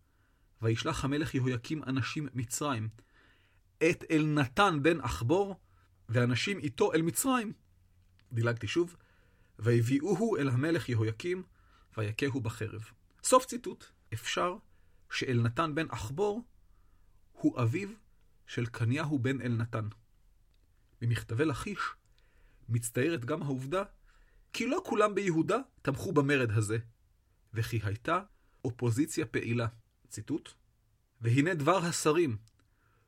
וישלח 0.61 1.05
המלך 1.05 1.35
יהויקים 1.35 1.83
אנשים 1.83 2.27
מצרים, 2.33 2.89
את 3.77 4.03
אלנתן 4.11 4.79
בן 4.81 5.01
אחבור, 5.01 5.59
ואנשים 6.09 6.59
איתו 6.59 6.93
אל 6.93 7.01
מצרים. 7.01 7.53
דילגתי 8.31 8.67
שוב, 8.67 8.95
והביאוהו 9.59 10.37
אל 10.37 10.49
המלך 10.49 10.89
יהויקים, 10.89 11.43
ויכהו 11.97 12.41
בחרב. 12.41 12.91
סוף 13.23 13.45
ציטוט. 13.45 13.85
אפשר 14.13 14.55
שאלנתן 15.11 15.75
בן 15.75 15.85
אחבור 15.89 16.43
הוא 17.31 17.61
אביו 17.61 17.89
של 18.47 18.65
קניהו 18.65 19.19
בן 19.19 19.41
אלנתן. 19.41 19.87
במכתבי 21.01 21.45
לכיש 21.45 21.79
מצטיירת 22.69 23.25
גם 23.25 23.43
העובדה 23.43 23.83
כי 24.53 24.67
לא 24.67 24.81
כולם 24.85 25.15
ביהודה 25.15 25.57
תמכו 25.81 26.11
במרד 26.11 26.51
הזה, 26.51 26.77
וכי 27.53 27.79
הייתה 27.83 28.21
אופוזיציה 28.65 29.25
פעילה. 29.25 29.67
ציטוט: 30.09 30.49
והנה 31.21 31.53
דבר 31.53 31.77
השרים, 31.77 32.37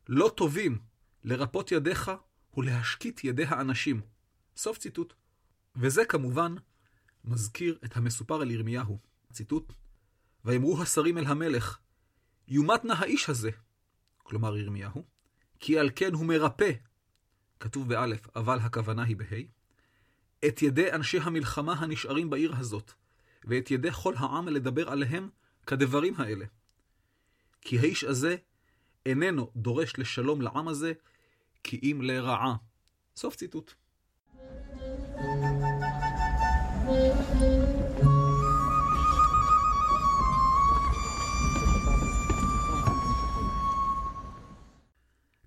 לא 0.07 0.31
טובים 0.37 0.79
לרפות 1.23 1.71
ידיך 1.71 2.11
ולהשקיט 2.57 3.23
ידי 3.23 3.43
האנשים. 3.43 4.01
סוף 4.55 4.77
ציטוט. 4.77 5.13
וזה 5.75 6.05
כמובן 6.05 6.55
מזכיר 7.25 7.79
את 7.85 7.97
המסופר 7.97 8.41
על 8.41 8.51
ירמיהו. 8.51 8.99
ציטוט: 9.31 9.73
ויאמרו 10.45 10.81
השרים 10.81 11.17
אל 11.17 11.25
המלך, 11.25 11.79
יומת 12.47 12.85
נא 12.85 12.93
האיש 12.93 13.29
הזה, 13.29 13.51
כלומר 14.17 14.57
ירמיהו, 14.57 15.05
כי 15.59 15.79
על 15.79 15.89
כן 15.95 16.13
הוא 16.13 16.25
מרפא, 16.25 16.71
כתוב 17.59 17.89
באלף, 17.89 18.27
אבל 18.35 18.59
הכוונה 18.59 19.03
היא 19.03 19.17
בה', 19.17 19.41
את 20.47 20.61
ידי 20.61 20.91
אנשי 20.91 21.19
המלחמה 21.19 21.73
הנשארים 21.73 22.29
בעיר 22.29 22.55
הזאת, 22.55 22.91
ואת 23.43 23.71
ידי 23.71 23.91
כל 23.91 24.13
העם 24.17 24.47
לדבר 24.47 24.89
עליהם 24.89 25.29
כדברים 25.67 26.13
האלה. 26.17 26.45
כי 27.61 27.79
האיש 27.79 28.03
הזה 28.03 28.35
איננו 29.05 29.51
דורש 29.55 29.93
לשלום 29.97 30.41
לעם 30.41 30.67
הזה, 30.67 30.93
כי 31.63 31.79
אם 31.83 32.01
לרעה. 32.01 32.55
סוף 33.15 33.35
ציטוט. 33.35 33.73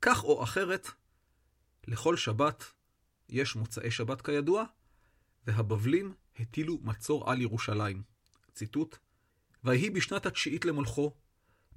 כך 0.01 0.25
או 0.25 0.43
אחרת, 0.43 0.91
לכל 1.87 2.17
שבת 2.17 2.65
יש 3.29 3.57
מוצאי 3.57 3.91
שבת 3.91 4.23
כידוע, 4.23 4.65
והבבלים 5.47 6.15
הטילו 6.39 6.79
מצור 6.83 7.31
על 7.31 7.41
ירושלים. 7.41 8.03
ציטוט: 8.53 8.97
ויהי 9.65 9.91
בשנת 9.91 10.27
התשיעית 10.27 10.65
למולכו, 10.65 11.15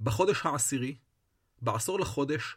בחודש 0.00 0.46
העשירי, 0.46 0.96
בעשור 1.62 2.00
לחודש, 2.00 2.56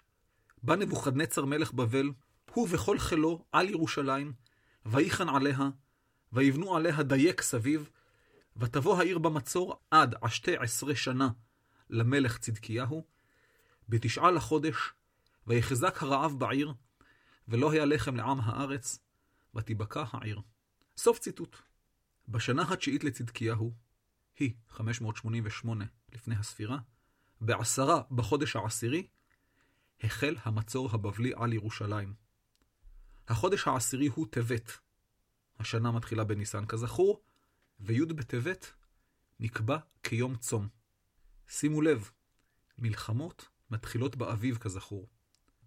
בא 0.64 0.76
נבוכדנצר 0.76 1.46
מלך 1.46 1.74
בבל, 1.74 2.12
הוא 2.54 2.68
וכל 2.72 3.00
חילו, 3.00 3.46
על 3.52 3.70
ירושלים, 3.70 4.34
ויחן 4.86 5.30
עליה, 5.30 5.70
ויבנו 6.34 6.76
עליה 6.76 7.04
דייק 7.04 7.42
סביב, 7.42 7.90
ותבוא 8.58 8.98
העיר 8.98 9.18
במצור 9.20 9.80
עד 9.92 10.16
עשתי 10.22 10.58
עשרה 10.58 10.96
שנה 10.96 11.30
למלך 11.90 12.38
צדקיהו, 12.38 13.06
בתשעה 13.90 14.32
לחודש, 14.32 14.76
ויחזק 15.48 16.04
הרעב 16.04 16.40
בעיר, 16.40 16.74
ולא 17.48 17.72
היה 17.72 17.86
לחם 17.86 18.16
לעם 18.16 18.40
הארץ, 18.40 19.00
ותיבקע 19.56 20.04
העיר. 20.12 20.42
סוף 20.98 21.20
ציטוט. 21.20 21.58
בשנה 22.28 22.64
התשיעית 22.74 23.04
לצדקיהו, 23.04 23.74
היא 24.40 24.54
588 24.70 25.86
לפני 26.12 26.36
הספירה, 26.36 26.78
בעשרה 27.42 28.02
בחודש 28.12 28.56
העשירי, 28.56 29.08
החל 30.04 30.36
המצור 30.44 30.90
הבבלי 30.92 31.32
על 31.36 31.54
ירושלים. 31.54 32.14
החודש 33.28 33.68
העשירי 33.68 34.08
הוא 34.08 34.28
טבת. 34.30 34.72
השנה 35.60 35.92
מתחילה 35.92 36.24
בניסן 36.24 36.66
כזכור, 36.66 37.22
וי' 37.80 38.06
בטבת 38.06 38.74
נקבע 39.40 39.78
כיום 40.04 40.36
צום. 40.36 40.68
שימו 41.48 41.82
לב, 41.82 42.12
מלחמות 42.78 43.50
מתחילות 43.72 44.16
באביב 44.16 44.58
כזכור. 44.58 45.10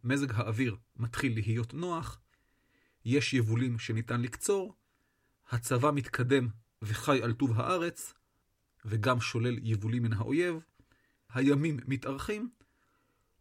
מזג 0.05 0.33
האוויר 0.35 0.77
מתחיל 0.97 1.35
להיות 1.35 1.75
נוח, 1.75 2.21
יש 3.05 3.35
יבולים 3.35 3.79
שניתן 3.79 4.21
לקצור, 4.21 4.77
הצבא 5.51 5.91
מתקדם 5.95 6.49
וחי 6.83 7.23
על 7.23 7.33
טוב 7.33 7.61
הארץ, 7.61 8.15
וגם 8.85 9.21
שולל 9.21 9.59
יבולים 9.63 10.03
מן 10.03 10.13
האויב, 10.13 10.57
הימים 11.35 11.77
מתארכים, 11.87 12.51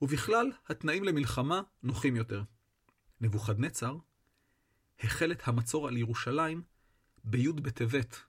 ובכלל 0.01 0.51
התנאים 0.69 1.03
למלחמה 1.03 1.61
נוחים 1.83 2.15
יותר. 2.15 2.43
נבוכדנצר 3.21 3.97
החל 4.99 5.31
את 5.31 5.47
המצור 5.47 5.87
על 5.87 5.97
ירושלים 5.97 6.63
בי' 7.23 7.51
בטבת, 7.51 8.21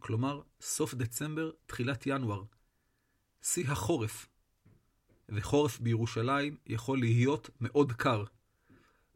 כלומר 0.00 0.42
סוף 0.60 0.94
דצמבר, 0.94 1.50
תחילת 1.66 2.06
ינואר, 2.06 2.44
שיא 3.42 3.68
החורף. 3.68 4.28
וחורף 5.28 5.80
בירושלים 5.80 6.56
יכול 6.66 6.98
להיות 6.98 7.50
מאוד 7.60 7.92
קר, 7.92 8.24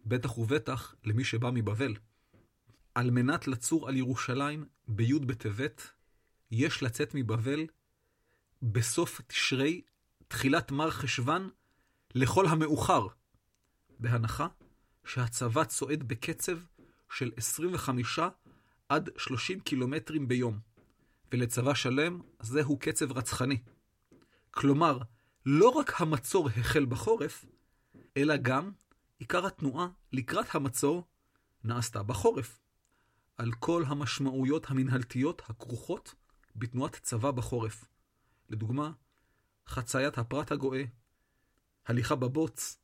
בטח 0.07 0.39
ובטח 0.39 0.95
למי 1.05 1.25
שבא 1.25 1.51
מבבל. 1.51 1.95
על 2.97 3.11
מנת 3.11 3.49
לצור 3.49 3.89
על 3.89 3.97
ירושלים 3.97 4.65
בי' 4.89 5.19
בטבת, 5.19 5.91
יש 6.51 6.83
לצאת 6.83 7.15
מבבל 7.15 7.67
בסוף 8.63 9.21
תשרי, 9.27 9.83
תחילת 10.29 10.71
מר 10.71 10.91
חשוון, 10.91 11.51
לכל 12.15 12.47
המאוחר, 12.47 13.07
בהנחה 13.99 14.47
שהצבא 15.05 15.65
צועד 15.65 16.03
בקצב 16.03 16.59
של 17.11 17.33
25 17.37 18.19
עד 18.89 19.11
30 19.19 19.61
קילומטרים 19.61 20.29
ביום, 20.29 20.59
ולצבא 21.33 21.75
שלם 21.75 22.21
זהו 22.41 22.79
קצב 22.79 23.13
רצחני. 23.13 23.59
כלומר, 24.51 24.99
לא 25.47 25.69
רק 25.69 26.01
המצור 26.01 26.49
החל 26.49 26.85
בחורף, 26.85 27.45
אלא 28.17 28.37
גם 28.37 28.71
עיקר 29.19 29.47
התנועה 29.47 29.89
לקראת 30.13 30.55
המצור 30.55 31.05
נעשתה 31.65 32.03
בחורף. 32.03 32.66
על 33.37 33.53
כל 33.53 33.85
המשמעויות 33.87 34.71
המנהלתיות 34.71 35.43
הכרוכות 35.49 36.15
בתנועת 36.57 36.97
צבא 37.03 37.31
בחורף. 37.31 37.85
לדוגמה, 38.49 38.93
חציית 39.67 40.19
הפרט 40.19 40.53
הגואה, 40.53 40.83
הליכה 41.87 42.15
בבוץ, 42.15 42.79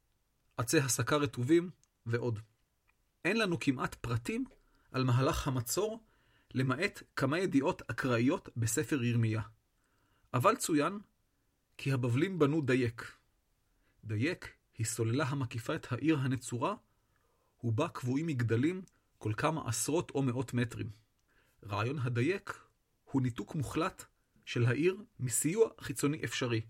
עצי 0.57 0.79
הסקה 0.79 1.17
רטובים 1.17 1.71
ועוד. 2.07 2.39
אין 3.25 3.37
לנו 3.39 3.61
כמעט 3.61 3.95
פרטים 3.95 4.45
על 4.93 5.05
מהלך 5.05 5.49
המצור, 5.49 6.05
למעט 6.55 7.03
כמה 7.17 7.39
ידיעות 7.39 7.83
אקראיות 7.91 8.49
בספר 8.57 9.03
ירמיה. 9.03 9.43
אבל 10.35 10.57
צוין 10.57 10.99
כי 11.77 11.93
הבבלים 11.93 12.39
בנו 12.39 12.61
דייק. 12.61 13.17
דייק 14.05 14.53
היא 14.79 14.87
סוללה 14.87 15.25
המקיפה 15.25 15.75
את 15.75 15.93
העיר 15.93 16.19
הנצורה, 16.19 16.75
ובה 17.65 17.89
קבועים 17.89 18.27
מגדלים 18.27 18.83
כל 19.23 19.33
כמה 19.37 19.69
עשרות 19.69 20.11
או 20.11 20.23
מאות 20.23 20.55
מטרים. 20.55 20.91
רעיון 21.65 21.99
הדייק 21.99 22.59
הוא 23.05 23.23
ניתוק 23.23 23.55
מוחלט 23.55 24.05
של 24.45 24.67
העיר 24.67 24.97
מסיוע 25.21 25.69
חיצוני 25.81 26.25
אפשרי. 26.25 26.61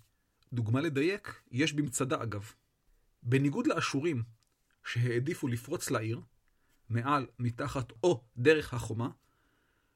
דוגמה 0.53 0.81
לדייק 0.81 1.43
יש 1.51 1.73
במצדה 1.73 2.23
אגב. 2.23 2.53
בניגוד 3.23 3.67
לאשורים, 3.67 4.23
שהעדיפו 4.85 5.49
לפרוץ 5.49 5.91
לעיר, 5.91 6.21
מעל, 6.89 7.27
מתחת 7.39 7.93
או 8.03 8.25
דרך 8.37 8.75
החומה, 8.75 9.09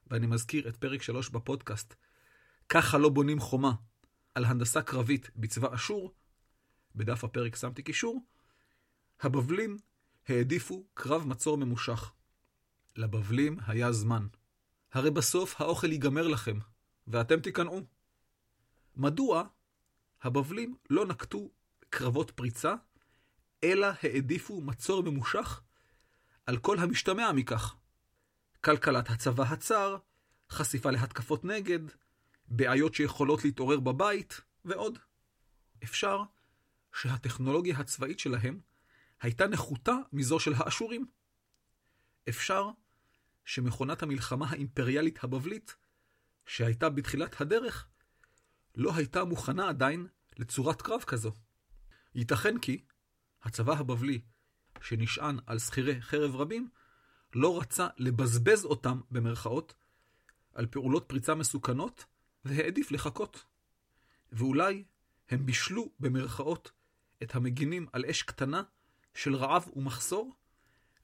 ואני 0.07 0.27
מזכיר 0.27 0.69
את 0.69 0.77
פרק 0.77 1.01
3 1.01 1.29
בפודקאסט, 1.29 1.95
ככה 2.69 2.97
לא 2.97 3.09
בונים 3.09 3.39
חומה, 3.39 3.73
על 4.35 4.45
הנדסה 4.45 4.81
קרבית 4.81 5.29
בצבא 5.35 5.75
אשור, 5.75 6.13
בדף 6.95 7.23
הפרק 7.23 7.55
שמתי 7.55 7.83
קישור, 7.83 8.25
הבבלים 9.21 9.77
העדיפו 10.27 10.87
קרב 10.93 11.27
מצור 11.27 11.57
ממושך. 11.57 12.13
לבבלים 12.97 13.57
היה 13.67 13.91
זמן. 13.91 14.27
הרי 14.93 15.11
בסוף 15.11 15.61
האוכל 15.61 15.91
ייגמר 15.91 16.27
לכם, 16.27 16.59
ואתם 17.07 17.39
תיכנעו. 17.39 17.81
מדוע 18.95 19.43
הבבלים 20.21 20.75
לא 20.89 21.05
נקטו 21.05 21.51
קרבות 21.89 22.31
פריצה, 22.31 22.75
אלא 23.63 23.87
העדיפו 24.03 24.61
מצור 24.61 25.03
ממושך 25.03 25.61
על 26.45 26.57
כל 26.57 26.79
המשתמע 26.79 27.31
מכך. 27.31 27.75
כלכלת 28.63 29.09
הצבא 29.09 29.43
הצר, 29.43 29.97
חשיפה 30.49 30.91
להתקפות 30.91 31.45
נגד, 31.45 31.79
בעיות 32.47 32.93
שיכולות 32.93 33.43
להתעורר 33.43 33.79
בבית, 33.79 34.41
ועוד. 34.65 34.99
אפשר 35.83 36.23
שהטכנולוגיה 36.93 37.77
הצבאית 37.77 38.19
שלהם 38.19 38.59
הייתה 39.21 39.47
נחותה 39.47 39.95
מזו 40.13 40.39
של 40.39 40.53
האשורים. 40.57 41.05
אפשר 42.29 42.69
שמכונת 43.47 44.03
המלחמה 44.03 44.45
האימפריאלית 44.49 45.23
הבבלית, 45.23 45.75
שהייתה 46.45 46.89
בתחילת 46.89 47.41
הדרך, 47.41 47.87
לא 48.75 48.95
הייתה 48.95 49.23
מוכנה 49.23 49.69
עדיין 49.69 50.07
לצורת 50.37 50.81
קרב 50.81 51.01
כזו. 51.01 51.31
ייתכן 52.15 52.59
כי 52.59 52.83
הצבא 53.43 53.73
הבבלי, 53.73 54.21
שנשען 54.81 55.39
על 55.45 55.59
שכירי 55.59 56.01
חרב 56.01 56.35
רבים, 56.35 56.69
לא 57.35 57.59
רצה 57.59 57.87
לבזבז 57.97 58.65
אותם, 58.65 59.01
במרכאות, 59.11 59.75
על 60.53 60.65
פעולות 60.65 61.05
פריצה 61.09 61.35
מסוכנות, 61.35 62.05
והעדיף 62.45 62.91
לחכות. 62.91 63.43
ואולי 64.31 64.83
הם 65.29 65.45
בישלו, 65.45 65.91
במרכאות, 65.99 66.71
את 67.23 67.35
המגינים 67.35 67.87
על 67.93 68.05
אש 68.05 68.23
קטנה 68.23 68.63
של 69.13 69.35
רעב 69.35 69.69
ומחסור, 69.75 70.35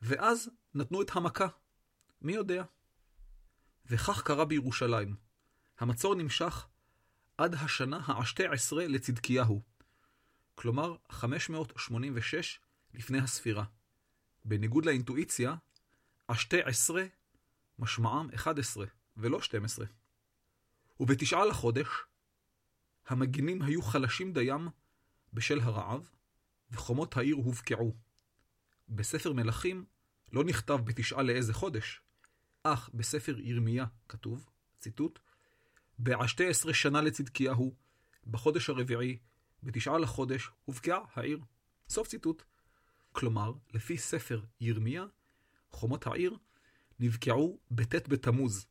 ואז 0.02 0.50
נתנו 0.74 1.02
את 1.02 1.12
המכה. 1.14 1.48
מי 2.24 2.34
יודע? 2.34 2.64
וכך 3.86 4.22
קרה 4.22 4.46
בירושלים. 4.46 5.16
המצור 5.80 6.16
נמשך 6.16 6.68
עד 7.38 7.54
השנה 7.54 8.00
העשתי 8.06 8.48
עשרה 8.48 8.88
לצדקיהו, 8.88 9.62
כלומר 10.56 10.96
586 11.10 12.60
לפני 12.94 13.20
הספירה. 13.20 13.64
בניגוד 14.46 14.86
לאינטואיציה, 14.86 15.56
השתי 16.30 16.62
עשרה 16.62 17.04
משמעם 17.80 18.30
11 18.36 18.86
ולא 19.18 19.42
12. 19.42 19.86
ובתשעה 21.00 21.46
לחודש, 21.46 21.88
המגינים 23.08 23.62
היו 23.62 23.82
חלשים 23.82 24.34
דיים 24.34 24.68
בשל 25.34 25.60
הרעב, 25.60 26.10
וחומות 26.72 27.18
העיר 27.18 27.36
הובקעו. 27.36 27.96
בספר 28.90 29.34
מלכים 29.34 29.86
לא 30.32 30.44
נכתב 30.44 30.80
בתשעה 30.86 31.24
לאיזה 31.24 31.54
חודש, 31.54 32.02
אך 32.64 32.90
בספר 32.94 33.40
ירמיה 33.40 33.86
כתוב, 34.10 34.50
ציטוט, 34.80 35.20
בעשתי 36.00 36.48
עשרה 36.48 36.74
שנה 36.74 37.02
לצדקיהו, 37.02 37.76
בחודש 38.28 38.70
הרביעי, 38.70 39.18
בתשעה 39.64 39.98
לחודש, 39.98 40.50
הובקעה 40.66 41.00
העיר. 41.14 41.40
סוף 41.90 42.08
ציטוט. 42.08 42.44
כלומר, 43.12 43.54
לפי 43.74 43.98
ספר 43.98 44.44
ירמיה, 44.62 45.06
חומות 45.72 46.08
העיר 46.08 46.38
נבקעו 47.00 47.60
בט' 47.72 48.08
בתמוז. 48.08 48.66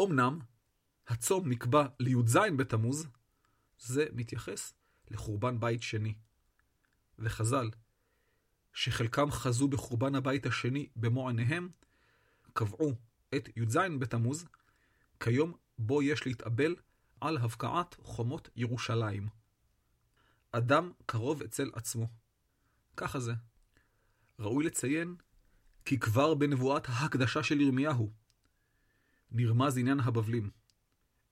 אמנם, 0.00 0.38
הצום 1.06 1.48
נקבע 1.48 1.86
לי"ז 2.00 2.38
בתמוז, 2.56 3.06
זה 3.78 4.06
מתייחס 4.12 4.74
לחורבן 5.10 5.60
בית 5.60 5.82
שני. 5.82 6.14
וחז"ל, 7.18 7.70
שחלקם 8.72 9.30
חזו 9.30 9.68
בחורבן 9.68 10.14
הבית 10.14 10.46
השני 10.46 10.88
במו 10.96 11.28
עיניהם, 11.28 11.68
קבעו 12.54 12.92
את 13.34 13.48
י"ז 13.56 13.76
בתמוז 13.98 14.46
כיום 15.20 15.52
בו 15.78 16.02
יש 16.02 16.26
להתאבל 16.26 16.76
על 17.20 17.38
הבקעת 17.38 17.96
חומות 18.02 18.48
ירושלים. 18.56 19.28
אדם 20.52 20.92
קרוב 21.06 21.42
אצל 21.42 21.70
עצמו. 21.74 22.08
ככה 22.96 23.20
זה. 23.20 23.32
ראוי 24.38 24.64
לציין 24.64 25.16
כי 25.84 25.98
כבר 25.98 26.34
בנבואת 26.34 26.88
ההקדשה 26.88 27.42
של 27.42 27.60
ירמיהו 27.60 28.12
נרמז 29.30 29.78
עניין 29.78 30.00
הבבלים. 30.00 30.50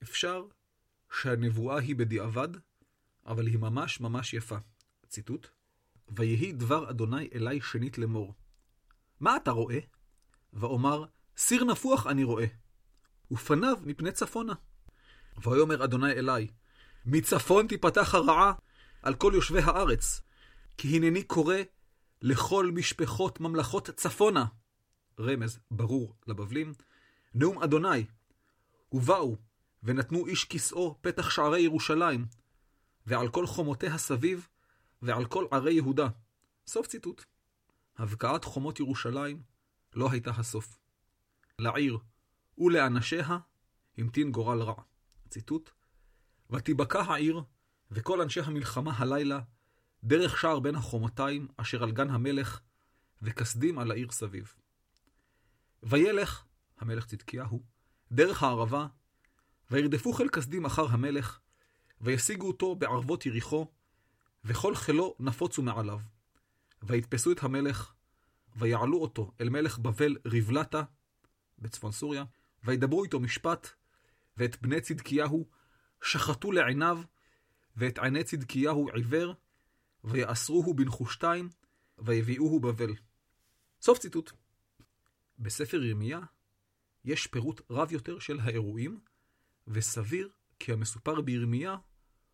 אפשר 0.03 0.45
שהנבואה 1.21 1.79
היא 1.79 1.95
בדיעבד, 1.95 2.49
אבל 3.25 3.47
היא 3.47 3.57
ממש 3.57 3.99
ממש 3.99 4.33
יפה. 4.33 4.57
ציטוט: 5.07 5.47
ויהי 6.09 6.51
דבר 6.51 6.89
אדוני 6.89 7.29
אלי 7.33 7.61
שנית 7.61 7.97
לאמור. 7.97 8.33
מה 9.19 9.37
אתה 9.37 9.51
רואה? 9.51 9.79
ואומר, 10.53 11.05
סיר 11.37 11.63
נפוח 11.63 12.07
אני 12.07 12.23
רואה, 12.23 12.45
ופניו 13.31 13.77
מפני 13.83 14.11
צפונה. 14.11 14.53
ויאמר 15.43 15.83
אדוני 15.83 16.11
אלי, 16.11 16.47
מצפון 17.05 17.67
תיפתח 17.67 18.15
הרעה 18.15 18.53
על 19.01 19.15
כל 19.15 19.31
יושבי 19.35 19.59
הארץ, 19.61 20.21
כי 20.77 20.95
הנני 20.95 21.23
קורא 21.23 21.55
לכל 22.21 22.71
משפחות 22.73 23.39
ממלכות 23.39 23.89
צפונה. 23.89 24.45
רמז 25.19 25.59
ברור 25.71 26.15
לבבלים, 26.27 26.73
נאום 27.35 27.63
אדוני, 27.63 28.05
ובאו 28.91 29.37
ונתנו 29.83 30.27
איש 30.27 30.45
כסאו 30.45 30.97
פתח 31.01 31.29
שערי 31.29 31.61
ירושלים, 31.61 32.25
ועל 33.07 33.29
כל 33.29 33.47
חומותיה 33.47 33.97
סביב, 33.97 34.47
ועל 35.01 35.25
כל 35.25 35.45
ערי 35.51 35.73
יהודה. 35.73 36.07
סוף 36.67 36.87
ציטוט. 36.87 37.25
הבקעת 37.97 38.45
חומות 38.45 38.79
ירושלים 38.79 39.41
לא 39.95 40.11
הייתה 40.11 40.31
הסוף. 40.31 40.79
לעיר 41.59 41.97
ולאנשיה 42.57 43.37
המתין 43.97 44.31
גורל 44.31 44.61
רע. 44.61 44.83
ציטוט: 45.29 45.69
ותיבקע 46.49 47.01
העיר 47.01 47.41
וכל 47.91 48.21
אנשי 48.21 48.39
המלחמה 48.39 48.97
הלילה 48.97 49.39
דרך 50.03 50.37
שער 50.37 50.59
בין 50.59 50.75
החומותיים 50.75 51.47
אשר 51.57 51.83
על 51.83 51.91
גן 51.91 52.09
המלך, 52.09 52.59
וכסדים 53.21 53.79
על 53.79 53.91
העיר 53.91 54.11
סביב. 54.11 54.53
וילך, 55.83 56.45
המלך 56.77 57.05
צדקיהו, 57.05 57.63
דרך 58.11 58.43
הערבה, 58.43 58.87
וירדפו 59.71 60.13
חיל 60.13 60.29
כסדים 60.29 60.65
אחר 60.65 60.85
המלך, 60.85 61.39
וישיגו 62.01 62.47
אותו 62.47 62.75
בערבות 62.75 63.25
יריחו, 63.25 63.71
וכל 64.45 64.75
חילו 64.75 65.15
נפוצו 65.19 65.61
מעליו. 65.61 65.99
ויתפסו 66.83 67.31
את 67.31 67.43
המלך, 67.43 67.93
ויעלו 68.55 69.01
אותו 69.01 69.31
אל 69.41 69.49
מלך 69.49 69.79
בבל 69.79 70.17
ריבלתה, 70.25 70.83
בצפון 71.59 71.91
סוריה, 71.91 72.23
וידברו 72.63 73.03
איתו 73.03 73.19
משפט, 73.19 73.69
ואת 74.37 74.61
בני 74.61 74.81
צדקיהו 74.81 75.47
שחטו 76.03 76.51
לעיניו, 76.51 77.01
ואת 77.77 77.99
עיני 77.99 78.23
צדקיהו 78.23 78.89
עיוור, 78.93 79.33
ויאסרוהו 80.03 80.73
בנחושתיים, 80.73 81.49
ויביאוהו 81.97 82.59
בבל. 82.59 82.93
סוף 83.81 83.97
ציטוט. 83.99 84.31
בספר 85.39 85.83
ירמיה 85.83 86.19
יש 87.05 87.27
פירוט 87.27 87.61
רב 87.69 87.91
יותר 87.91 88.19
של 88.19 88.39
האירועים, 88.39 88.99
וסביר 89.67 90.29
כי 90.59 90.73
המסופר 90.73 91.21
בירמיה 91.21 91.75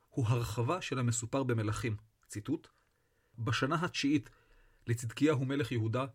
הוא 0.10 0.27
הרחבה 0.27 0.82
של 0.82 0.99
המסופר 0.99 1.43
במלכים. 1.43 1.95
ציטוט: 2.27 2.67
בשנה 3.39 3.86
התשיעית 3.86 4.29
לצדקיהו 4.89 5.45
מלך 5.45 5.71
יהודה, 5.71 6.06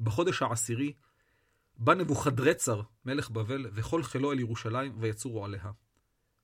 בחודש 0.00 0.42
העשירי, 0.42 0.92
בא 1.78 1.94
נבוכדרצר, 1.94 2.82
מלך 3.04 3.30
בבל, 3.30 3.70
וכל 3.74 4.02
חילו 4.02 4.32
אל 4.32 4.40
ירושלים, 4.40 4.94
ויצורו 5.00 5.44
עליה. 5.44 5.70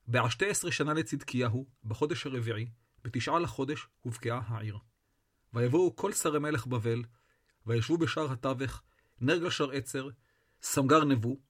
בעשתי 0.07 0.51
עשרה 0.51 0.73
שנה 0.73 0.95
לצדקיהו, 0.95 1.67
בחודש 1.85 2.27
הרביעי, 2.27 2.71
בתשעה 3.05 3.39
לחודש, 3.39 3.87
הובקעה 4.01 4.41
העיר. 4.47 4.79
ויבואו 5.55 5.97
כל 5.97 6.13
שרי 6.13 6.39
מלך 6.39 6.67
בבל, 6.67 7.05
וישבו 7.67 7.99
בשער 7.99 8.33
התווך, 8.33 8.83
נרגל 9.21 9.51
שר 9.51 9.71
עצר, 9.71 10.09
סמגר 10.63 11.05
נבו, 11.05 11.41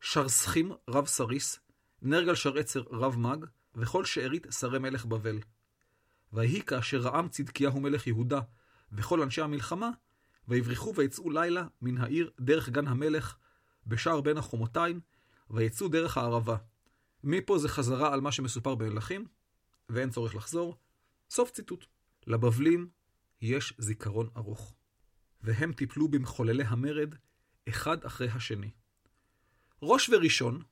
שר 0.00 0.28
סכים 0.28 0.72
רב 0.88 1.06
סריס, 1.06 1.60
נרגל 2.02 2.34
שר 2.34 2.58
עצר 2.58 2.82
רב 2.90 3.18
מג, 3.18 3.46
וכל 3.74 4.04
שארית 4.04 4.46
שרי 4.50 4.78
מלך 4.78 5.06
בבל. 5.06 5.38
ויהי 6.32 6.62
כאשר 6.62 6.98
רעם 6.98 7.28
צדקיהו 7.28 7.80
מלך 7.80 8.06
יהודה 8.06 8.40
וכל 8.92 9.22
אנשי 9.22 9.40
המלחמה, 9.40 9.90
ויברחו 10.48 10.94
ויצאו 10.94 11.30
לילה 11.30 11.66
מן 11.82 11.98
העיר 11.98 12.30
דרך 12.40 12.68
גן 12.68 12.88
המלך, 12.88 13.36
בשער 13.86 14.20
בין 14.20 14.36
החומותיים, 14.36 15.00
ויצאו 15.50 15.88
דרך 15.88 16.18
הערבה. 16.18 16.56
מפה 17.24 17.58
זה 17.58 17.68
חזרה 17.68 18.14
על 18.14 18.20
מה 18.20 18.32
שמסופר 18.32 18.74
במלכים, 18.74 19.26
ואין 19.88 20.10
צורך 20.10 20.34
לחזור. 20.34 20.76
סוף 21.30 21.50
ציטוט. 21.50 21.84
לבבלים 22.26 22.88
יש 23.40 23.74
זיכרון 23.78 24.28
ארוך, 24.36 24.74
והם 25.40 25.72
טיפלו 25.72 26.08
במחוללי 26.08 26.64
המרד 26.64 27.14
אחד 27.68 28.04
אחרי 28.04 28.28
השני. 28.28 28.70
ראש 29.82 30.08
וראשון, 30.08 30.62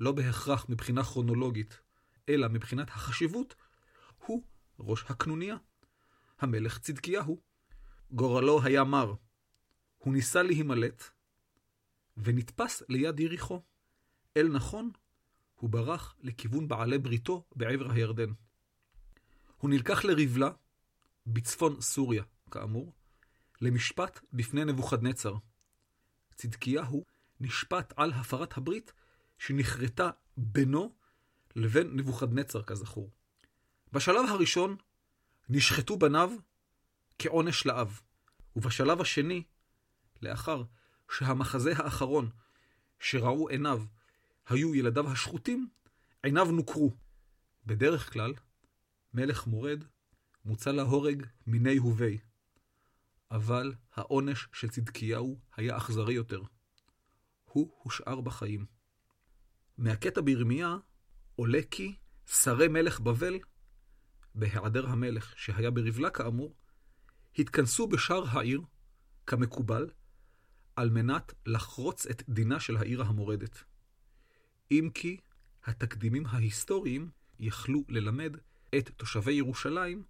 לא 0.00 0.12
בהכרח 0.12 0.66
מבחינה 0.68 1.04
כרונולוגית, 1.04 1.80
אלא 2.28 2.48
מבחינת 2.48 2.88
החשיבות, 2.88 3.54
הוא 4.18 4.42
ראש 4.78 5.04
הקנוניה, 5.08 5.56
המלך 6.42 6.78
צדקיהו. 6.78 7.40
גורלו 8.10 8.62
היה 8.62 8.84
מר. 8.84 9.14
הוא 9.98 10.12
ניסה 10.12 10.42
להימלט, 10.42 11.02
ונתפס 12.16 12.82
ליד 12.88 13.20
יריחו. 13.20 13.62
אל 14.36 14.48
נכון, 14.48 14.90
הוא 15.54 15.70
ברח 15.70 16.16
לכיוון 16.20 16.68
בעלי 16.68 16.98
בריתו 16.98 17.44
בעבר 17.56 17.90
הירדן. 17.90 18.32
הוא 19.56 19.70
נלקח 19.70 20.04
לריבלה, 20.04 20.50
בצפון 21.26 21.80
סוריה, 21.80 22.22
כאמור, 22.50 22.92
למשפט 23.60 24.20
בפני 24.32 24.64
נבוכדנצר. 24.64 25.34
צדקיהו 26.34 27.04
נשפט 27.40 27.92
על 27.96 28.12
הפרת 28.12 28.56
הברית 28.56 28.92
שנכרתה 29.38 30.10
בינו 30.36 30.94
לבין 31.56 31.96
נבוכדנצר, 31.96 32.62
כזכור. 32.62 33.10
בשלב 33.92 34.24
הראשון 34.28 34.76
נשחטו 35.48 35.98
בניו 35.98 36.30
כעונש 37.18 37.66
לאב, 37.66 38.00
ובשלב 38.56 39.00
השני, 39.00 39.42
לאחר 40.22 40.62
שהמחזה 41.10 41.72
האחרון 41.76 42.30
שראו 43.00 43.48
עיניו 43.48 43.84
היו 44.48 44.74
ילדיו 44.74 45.10
השחוטים, 45.10 45.68
עיניו 46.22 46.44
נוקרו. 46.44 46.96
בדרך 47.66 48.12
כלל, 48.12 48.34
מלך 49.14 49.46
מורד 49.46 49.84
מוצא 50.44 50.70
להורג 50.70 51.26
מיני 51.46 51.76
הווי. 51.76 52.18
אבל 53.30 53.74
העונש 53.94 54.48
של 54.52 54.68
צדקיהו 54.68 55.40
היה 55.56 55.76
אכזרי 55.76 56.14
יותר. 56.14 56.42
הוא 57.44 57.72
הושאר 57.82 58.20
בחיים. 58.20 58.66
מהקטע 59.78 60.20
בירמיה 60.20 60.76
עולה 61.36 61.60
כי 61.70 61.96
שרי 62.26 62.68
מלך 62.68 63.00
בבל, 63.00 63.38
בהיעדר 64.34 64.86
המלך 64.86 65.38
שהיה 65.38 65.70
בריבלה 65.70 66.10
כאמור, 66.10 66.54
התכנסו 67.38 67.86
בשער 67.86 68.24
העיר, 68.28 68.60
כמקובל, 69.26 69.90
על 70.76 70.90
מנת 70.90 71.32
לחרוץ 71.46 72.06
את 72.06 72.22
דינה 72.28 72.60
של 72.60 72.76
העיר 72.76 73.02
המורדת. 73.02 73.64
אם 74.70 74.90
כי 74.94 75.16
התקדימים 75.64 76.26
ההיסטוריים 76.26 77.10
יכלו 77.38 77.84
ללמד 77.88 78.36
את 78.78 78.88
תושבי 78.96 79.32
ירושלים 79.32 80.04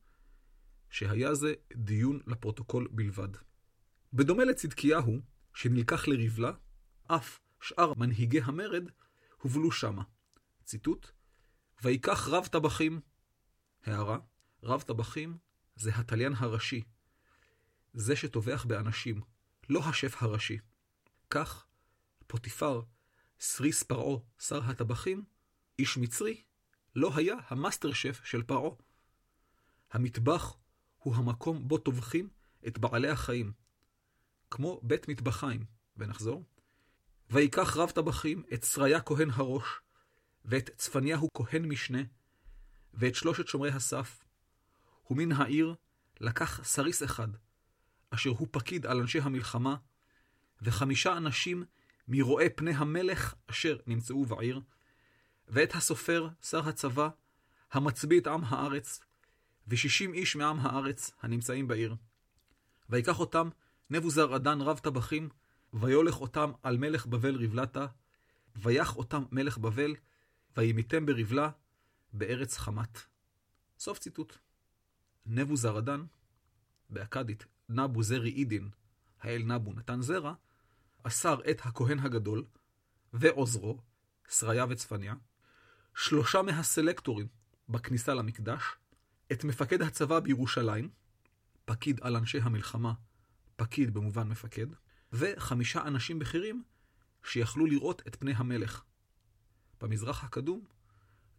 שהיה 0.90 1.34
זה 1.34 1.54
דיון 1.74 2.20
לפרוטוקול 2.26 2.88
בלבד. 2.90 3.28
בדומה 4.12 4.44
לצדקיהו, 4.44 5.20
שנלקח 5.54 6.08
לריבלה, 6.08 6.52
אף 7.06 7.38
שאר 7.60 7.92
מנהיגי 7.96 8.40
המרד 8.40 8.84
הובלו 9.42 9.72
שמה. 9.72 10.02
ציטוט: 10.64 11.10
ויקח 11.82 12.28
רב 12.28 12.46
טבחים. 12.46 13.00
הערה, 13.84 14.18
רב 14.62 14.82
טבחים 14.82 15.38
זה 15.76 15.90
התליין 15.94 16.32
הראשי, 16.36 16.82
זה 17.94 18.16
שטובח 18.16 18.64
באנשים, 18.64 19.20
לא 19.68 19.80
השף 19.84 20.22
הראשי. 20.22 20.58
כך, 21.30 21.66
פוטיפר, 22.26 22.82
סריס 23.40 23.82
פרעה, 23.82 24.18
שר 24.38 24.62
הטבחים, 24.64 25.24
איש 25.78 25.96
מצרי, 25.96 26.42
לא 26.96 27.10
היה 27.16 27.34
ה 27.48 27.55
master 27.55 27.92
chef 27.92 28.20
של 28.24 28.42
פרעה. 28.42 28.76
המטבח 29.90 30.56
הוא 30.98 31.14
המקום 31.16 31.68
בו 31.68 31.78
טובחים 31.78 32.28
את 32.66 32.78
בעלי 32.78 33.08
החיים, 33.08 33.52
כמו 34.50 34.80
בית 34.82 35.08
מטבחיים. 35.08 35.64
ונחזור. 35.96 36.44
ויקח 37.30 37.76
רב 37.76 37.90
טבחים 37.90 38.42
את 38.54 38.64
שריה 38.64 39.00
כהן 39.00 39.30
הראש, 39.30 39.64
ואת 40.44 40.70
צפניהו 40.76 41.28
כהן 41.34 41.64
משנה, 41.64 41.98
ואת 42.94 43.14
שלושת 43.14 43.48
שומרי 43.48 43.70
הסף, 43.70 44.24
ומן 45.10 45.32
העיר 45.32 45.74
לקח 46.20 46.64
סריס 46.64 47.02
אחד, 47.02 47.28
אשר 48.10 48.30
הוא 48.30 48.48
פקיד 48.50 48.86
על 48.86 49.00
אנשי 49.00 49.20
המלחמה, 49.20 49.76
וחמישה 50.62 51.16
אנשים 51.16 51.64
מרואי 52.08 52.48
פני 52.48 52.70
המלך 52.70 53.34
אשר 53.46 53.76
נמצאו 53.86 54.24
בעיר, 54.24 54.60
ואת 55.48 55.74
הסופר, 55.74 56.28
שר 56.42 56.68
הצבא, 56.68 57.08
המצביא 57.72 58.20
את 58.20 58.26
עם 58.26 58.44
הארץ, 58.44 59.00
ושישים 59.68 60.14
איש 60.14 60.36
מעם 60.36 60.58
הארץ 60.60 61.10
הנמצאים 61.22 61.68
בעיר. 61.68 61.94
ויקח 62.90 63.20
אותם 63.20 63.48
נבוזרדן 63.90 64.60
רב 64.60 64.78
טבחים, 64.78 65.28
ויולך 65.74 66.20
אותם 66.20 66.52
על 66.62 66.76
מלך 66.76 67.06
בבל 67.06 67.44
רבלתה, 67.44 67.86
ויח 68.56 68.96
אותם 68.96 69.24
מלך 69.32 69.58
בבל, 69.58 69.94
וימיתם 70.56 71.06
ברבלה, 71.06 71.50
בארץ 72.12 72.58
חמת. 72.58 72.98
סוף 73.78 73.98
ציטוט. 73.98 74.36
נבוזרדן, 75.26 76.04
באכדית 76.90 77.46
נבו 77.68 78.02
זרי 78.02 78.30
אידין, 78.30 78.70
האל 79.20 79.42
נבו 79.42 79.72
נתן 79.72 80.00
זרע, 80.02 80.34
אסר 81.02 81.40
את 81.50 81.60
הכהן 81.64 81.98
הגדול 81.98 82.44
ועוזרו, 83.12 83.80
שריה 84.28 84.66
וצפניה, 84.68 85.14
שלושה 85.94 86.42
מהסלקטורים 86.42 87.28
בכניסה 87.68 88.14
למקדש, 88.14 88.62
את 89.32 89.44
מפקד 89.44 89.82
הצבא 89.82 90.20
בירושלים, 90.20 90.90
פקיד 91.64 92.00
על 92.02 92.16
אנשי 92.16 92.38
המלחמה, 92.40 92.92
פקיד 93.56 93.94
במובן 93.94 94.28
מפקד, 94.28 94.66
וחמישה 95.12 95.82
אנשים 95.82 96.18
בכירים 96.18 96.64
שיכלו 97.24 97.66
לראות 97.66 98.02
את 98.06 98.16
פני 98.16 98.32
המלך. 98.36 98.84
במזרח 99.80 100.24
הקדום, 100.24 100.64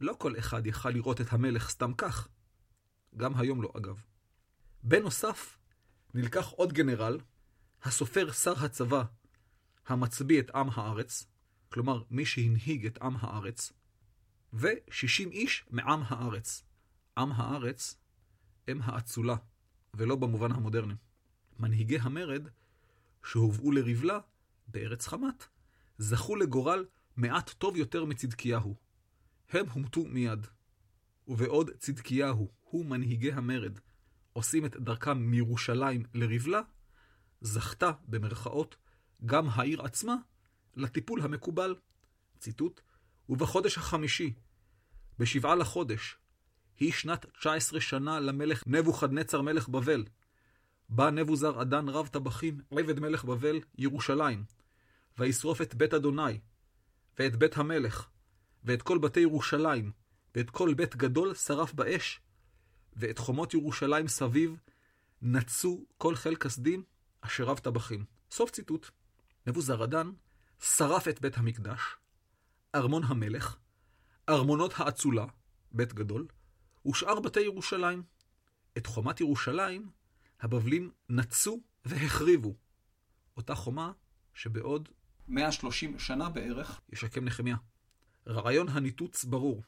לא 0.03 0.15
כל 0.17 0.37
אחד 0.39 0.67
יכל 0.67 0.89
לראות 0.89 1.21
את 1.21 1.33
המלך 1.33 1.69
סתם 1.69 1.93
כך. 1.93 2.27
גם 3.17 3.35
היום 3.35 3.61
לא, 3.61 3.71
אגב. 3.77 4.03
בנוסף, 4.83 5.57
נלקח 6.13 6.47
עוד 6.47 6.73
גנרל, 6.73 7.19
הסופר 7.83 8.31
שר 8.31 8.65
הצבא, 8.65 9.03
המצביא 9.87 10.39
את 10.39 10.49
עם 10.49 10.67
הארץ, 10.73 11.25
כלומר 11.69 12.03
מי 12.09 12.25
שהנהיג 12.25 12.85
את 12.85 12.97
עם 13.01 13.15
הארץ, 13.19 13.73
ו-60 14.53 15.31
איש 15.31 15.65
מעם 15.69 16.01
הארץ. 16.07 16.63
עם 17.17 17.31
הארץ 17.31 17.97
הם 18.67 18.79
האצולה, 18.81 19.35
ולא 19.93 20.15
במובן 20.15 20.51
המודרני. 20.51 20.95
מנהיגי 21.59 21.97
המרד, 21.99 22.47
שהובאו 23.25 23.71
לריבלה 23.71 24.19
בארץ 24.67 25.07
חמת, 25.07 25.47
זכו 25.97 26.35
לגורל 26.35 26.85
מעט 27.15 27.49
טוב 27.49 27.77
יותר 27.77 28.05
מצדקיהו. 28.05 28.82
הם 29.53 29.65
הומתו 29.69 30.05
מיד. 30.05 30.47
ובעוד 31.27 31.69
צדקיהו 31.77 32.51
הוא 32.63 32.85
מנהיגי 32.85 33.31
המרד, 33.31 33.79
עושים 34.33 34.65
את 34.65 34.75
דרכם 34.75 35.17
מירושלים 35.17 36.03
לריבלה, 36.13 36.61
זכתה, 37.41 37.91
במרכאות, 38.07 38.75
גם 39.25 39.49
העיר 39.49 39.81
עצמה, 39.81 40.15
לטיפול 40.75 41.21
המקובל. 41.21 41.75
ציטוט: 42.39 42.81
ובחודש 43.29 43.77
החמישי, 43.77 44.33
בשבעה 45.19 45.55
לחודש, 45.55 46.17
היא 46.79 46.91
שנת 46.91 47.25
19 47.39 47.81
שנה 47.81 48.19
למלך 48.19 48.63
נבוכדנצר 48.67 49.41
מלך 49.41 49.69
בבל. 49.69 50.05
בא 50.89 51.09
נבוזר 51.09 51.59
עדן 51.59 51.89
רב 51.89 52.07
טבחים, 52.07 52.61
עבד 52.71 52.99
מלך 52.99 53.25
בבל, 53.25 53.59
ירושלים, 53.77 54.43
וישרוף 55.17 55.61
את 55.61 55.75
בית 55.75 55.93
אדוני, 55.93 56.39
ואת 57.19 57.35
בית 57.35 57.57
המלך, 57.57 58.09
ואת 58.63 58.81
כל 58.81 58.97
בתי 58.97 59.19
ירושלים, 59.19 59.91
ואת 60.35 60.49
כל 60.49 60.73
בית 60.73 60.95
גדול 60.95 61.33
שרף 61.33 61.73
באש, 61.73 62.21
ואת 62.95 63.17
חומות 63.17 63.53
ירושלים 63.53 64.07
סביב, 64.07 64.59
נצו 65.21 65.85
כל 65.97 66.15
חיל 66.15 66.35
כסדים, 66.35 66.83
אשר 67.21 67.43
רב 67.43 67.57
טבחים. 67.57 68.05
סוף 68.31 68.51
ציטוט. 68.51 68.89
נבוזרדן 69.47 70.11
שרף 70.59 71.07
את 71.07 71.21
בית 71.21 71.37
המקדש, 71.37 71.79
ארמון 72.75 73.03
המלך, 73.03 73.57
ארמונות 74.29 74.73
האצולה, 74.77 75.25
בית 75.71 75.93
גדול, 75.93 76.27
ושאר 76.85 77.19
בתי 77.19 77.41
ירושלים. 77.41 78.03
את 78.77 78.85
חומת 78.85 79.21
ירושלים 79.21 79.89
הבבלים 80.41 80.91
נצו 81.09 81.61
והחריבו. 81.85 82.55
אותה 83.37 83.55
חומה 83.55 83.91
שבעוד 84.33 84.89
130 85.27 85.99
שנה 85.99 86.29
בערך 86.29 86.81
ישקם 86.89 87.25
נחמיה. 87.25 87.55
רעיון 88.27 88.69
הניתוץ 88.69 89.23
ברור. 89.25 89.63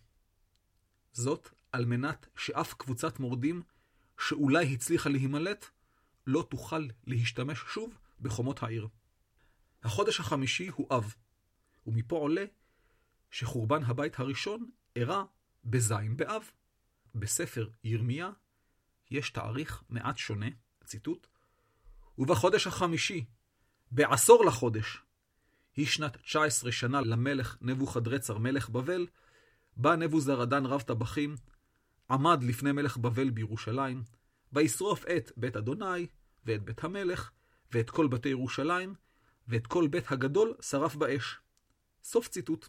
זאת 1.13 1.49
על 1.71 1.85
מנת 1.85 2.27
שאף 2.37 2.73
קבוצת 2.73 3.19
מורדים 3.19 3.63
שאולי 4.19 4.73
הצליחה 4.73 5.09
להימלט, 5.09 5.65
לא 6.27 6.47
תוכל 6.49 6.87
להשתמש 7.07 7.59
שוב 7.59 7.97
בחומות 8.21 8.63
העיר. 8.63 8.87
החודש 9.83 10.19
החמישי 10.19 10.67
הוא 10.67 10.87
אב, 10.95 11.15
ומפה 11.87 12.15
עולה 12.15 12.45
שחורבן 13.31 13.83
הבית 13.83 14.19
הראשון 14.19 14.69
אירע 14.95 15.23
בזין 15.65 16.17
באב. 16.17 16.51
בספר 17.15 17.69
ירמיה 17.83 18.29
יש 19.11 19.29
תאריך 19.29 19.83
מעט 19.89 20.17
שונה, 20.17 20.45
ציטוט, 20.85 21.27
ובחודש 22.17 22.67
החמישי, 22.67 23.25
בעשור 23.91 24.45
לחודש, 24.45 25.01
היא 25.75 25.85
שנת 25.85 26.17
19 26.17 26.71
שנה 26.71 27.01
למלך 27.01 27.57
נבוכדרצר 27.61 28.37
מלך 28.37 28.69
בבל, 28.69 29.07
בא 29.77 29.95
נבוזרדן 29.95 30.65
רב 30.65 30.81
טבחים, 30.81 31.35
עמד 32.09 32.43
לפני 32.43 32.71
מלך 32.71 32.97
בבל 32.97 33.29
בירושלים, 33.29 34.03
וישרוף 34.53 35.05
את 35.05 35.31
בית 35.37 35.55
אדוני, 35.55 36.07
ואת 36.45 36.63
בית 36.63 36.83
המלך, 36.83 37.31
ואת 37.71 37.89
כל 37.89 38.07
בתי 38.07 38.29
ירושלים, 38.29 38.95
ואת 39.47 39.67
כל 39.67 39.87
בית 39.87 40.11
הגדול 40.11 40.53
שרף 40.61 40.95
באש. 40.95 41.39
סוף 42.03 42.27
ציטוט. 42.27 42.67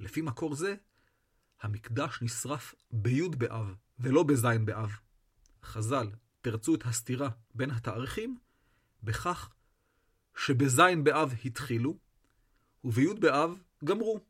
לפי 0.00 0.20
מקור 0.20 0.54
זה, 0.54 0.74
המקדש 1.62 2.18
נשרף 2.22 2.74
בי' 2.90 3.28
באב, 3.28 3.74
ולא 3.98 4.22
בז' 4.22 4.46
באב. 4.64 4.90
חז"ל 5.64 6.10
תרצו 6.40 6.74
את 6.74 6.86
הסתירה 6.86 7.28
בין 7.54 7.70
התאריכים 7.70 8.38
בכך 9.02 9.50
שבז' 10.38 10.80
באב 11.02 11.34
התחילו, 11.44 11.98
ובי' 12.84 13.14
באב 13.14 13.58
גמרו. 13.84 14.20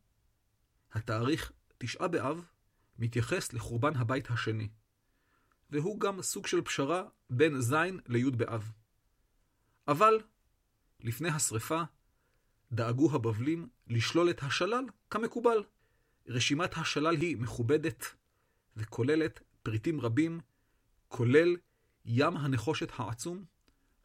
התאריך 0.91 1.51
תשעה 1.77 2.07
באב 2.07 2.45
מתייחס 2.99 3.53
לחורבן 3.53 3.95
הבית 3.95 4.29
השני, 4.31 4.69
והוא 5.69 5.99
גם 5.99 6.21
סוג 6.21 6.47
של 6.47 6.61
פשרה 6.61 7.03
בין 7.29 7.61
ז' 7.61 7.75
לי' 8.07 8.31
באב. 8.31 8.71
אבל 9.87 10.21
לפני 10.99 11.29
השרפה 11.29 11.81
דאגו 12.71 13.15
הבבלים 13.15 13.69
לשלול 13.87 14.29
את 14.29 14.43
השלל 14.43 14.85
כמקובל. 15.09 15.63
רשימת 16.27 16.77
השלל 16.77 17.15
היא 17.15 17.37
מכובדת 17.37 18.05
וכוללת 18.77 19.39
פריטים 19.63 20.01
רבים, 20.01 20.39
כולל 21.07 21.55
ים 22.05 22.37
הנחושת 22.37 22.89
העצום, 22.95 23.45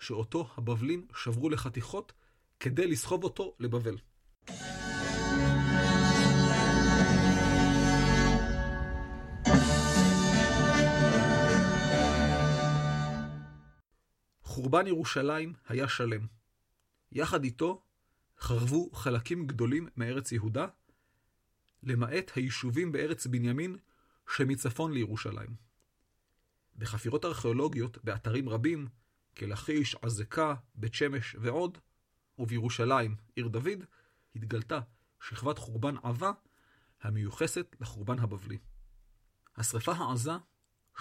שאותו 0.05 0.51
הבבלים 0.57 1.07
שברו 1.17 1.51
לחתיכות 1.51 2.13
כדי 2.61 2.87
לסחוב 2.87 3.25
אותו 3.25 3.57
לבבל. 3.61 3.97
חורבן 14.43 14.87
ירושלים 14.87 15.53
היה 15.69 15.89
שלם. 15.89 16.27
יחד 17.13 17.45
איתו 17.45 17.83
חרבו 18.39 18.91
חלקים 18.93 19.47
גדולים 19.47 19.89
מארץ 19.97 20.33
יהודה, 20.33 20.67
למעט 21.83 22.31
היישובים 22.35 22.93
בארץ 22.93 23.27
בנימין 23.27 23.77
שמצפון 24.37 24.93
לירושלים. 24.93 25.55
בחפירות 26.77 27.25
ארכיאולוגיות 27.25 28.05
באתרים 28.05 28.49
רבים, 28.49 28.89
כלכיש, 29.37 29.97
עזקה, 30.03 30.55
בית 30.75 30.95
שמש 30.95 31.37
ועוד, 31.41 31.79
ובירושלים, 32.39 33.17
עיר 33.37 33.49
דוד, 33.49 33.85
התגלתה 34.37 34.81
שכבת 35.21 35.59
חורבן 35.59 35.95
עבה 36.03 36.33
המיוחסת 37.03 37.77
לחורבן 37.81 38.19
הבבלי. 38.19 38.59
השרפה 39.57 39.93
העזה, 39.93 40.33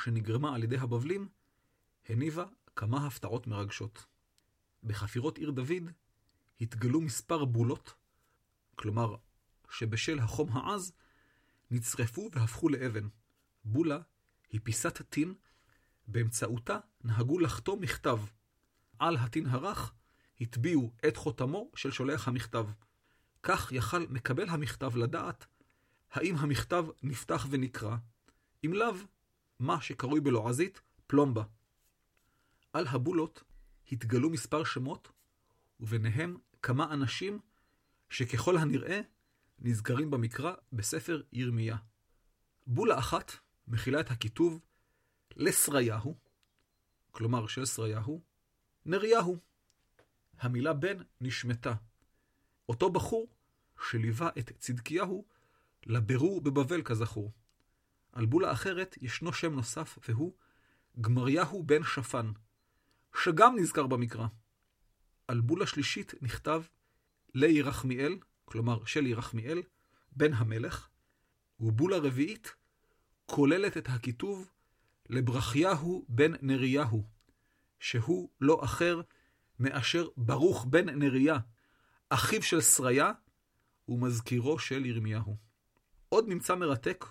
שנגרמה 0.04 0.56
על 0.56 0.64
ידי 0.64 0.78
הבבלים, 0.78 1.30
הניבה 2.10 2.46
כמה 2.76 3.08
הפתעות 3.08 3.48
מרגשות. 3.48 4.06
בחפירות 4.84 5.38
עיר 5.38 5.52
דוד 5.52 5.92
התגלו 6.62 7.02
מספר 7.02 7.46
בולות, 7.46 7.94
כלומר 8.76 9.16
שבשל 9.70 10.20
החום 10.20 10.58
העז 10.58 10.94
נצרפו 11.72 12.30
והפכו 12.32 12.70
לאבן. 12.70 13.08
בולה 13.66 14.00
היא 14.50 14.62
פיסת 14.64 15.02
טין, 15.02 15.34
באמצעותה 16.08 16.78
נהגו 17.04 17.40
לחתום 17.40 17.82
מכתב. 17.82 18.20
על 19.00 19.18
הטין 19.18 19.46
הרך 19.46 19.94
הטביעו 20.42 20.92
את 21.08 21.18
חותמו 21.18 21.72
של 21.76 21.92
שולח 21.92 22.28
המכתב. 22.28 22.68
כך 23.44 23.72
יכל 23.72 24.06
מקבל 24.10 24.50
המכתב 24.50 24.96
לדעת 24.96 25.46
האם 26.12 26.36
המכתב 26.36 26.86
נפתח 27.04 27.48
ונקרא, 27.50 27.96
אם 28.66 28.74
לאו, 28.74 28.94
מה 29.60 29.82
שקרוי 29.82 30.22
בלועזית 30.22 30.82
פלומבה. 31.08 31.44
על 32.74 32.88
הבולות 32.88 33.44
התגלו 33.92 34.30
מספר 34.30 34.64
שמות, 34.64 35.12
וביניהם 35.80 36.38
כמה 36.62 36.94
אנשים 36.94 37.40
שככל 38.10 38.58
הנראה 38.58 39.02
נזכרים 39.60 40.12
במקרא 40.12 40.54
בספר 40.74 41.22
ירמיה. 41.32 41.78
בולה 42.68 43.00
אחת 43.00 43.32
מכילה 43.68 44.00
את 44.00 44.12
הכיתוב 44.12 44.60
לסריהו, 45.36 46.18
כלומר 47.12 47.48
של 47.48 47.66
סריהו, 47.66 48.22
נריהו. 48.86 49.38
המילה 50.40 50.74
בן 50.74 50.98
נשמטה. 51.22 51.74
אותו 52.70 52.90
בחור 52.90 53.28
שליווה 53.90 54.30
את 54.40 54.52
צדקיהו 54.60 55.26
לבירור 55.86 56.42
בבבל 56.42 56.82
כזכור. 56.82 57.32
על 58.12 58.26
בולה 58.26 58.52
אחרת 58.52 58.96
ישנו 59.02 59.34
שם 59.34 59.54
נוסף 59.54 59.98
והוא 60.08 60.34
גמריהו 61.02 61.64
בן 61.64 61.84
שפן, 61.84 62.32
שגם 63.24 63.56
נזכר 63.60 63.88
במקרא. 63.88 64.28
על 65.28 65.42
בולה 65.42 65.68
שלישית 65.68 66.14
נכתב 66.22 66.64
לירחמיאל, 67.34 68.18
כלומר 68.46 68.86
של 68.86 69.06
ירחמיאל, 69.06 69.62
בן 70.12 70.34
המלך, 70.34 70.90
ובולה 71.60 71.98
רביעית 71.98 72.56
כוללת 73.26 73.78
את 73.78 73.90
הכיתוב 73.90 74.53
לברכיהו 75.10 76.06
בן 76.10 76.32
נריהו, 76.42 77.08
שהוא 77.80 78.30
לא 78.42 78.64
אחר 78.64 79.02
מאשר 79.60 80.08
ברוך 80.18 80.66
בן 80.70 80.90
נריה, 80.90 81.38
אחיו 82.10 82.44
של 82.44 82.62
שריה 82.62 83.12
ומזכירו 83.88 84.60
של 84.60 84.86
ירמיהו. 84.86 85.38
עוד 86.10 86.30
ממצא 86.30 86.56
מרתק 86.56 87.06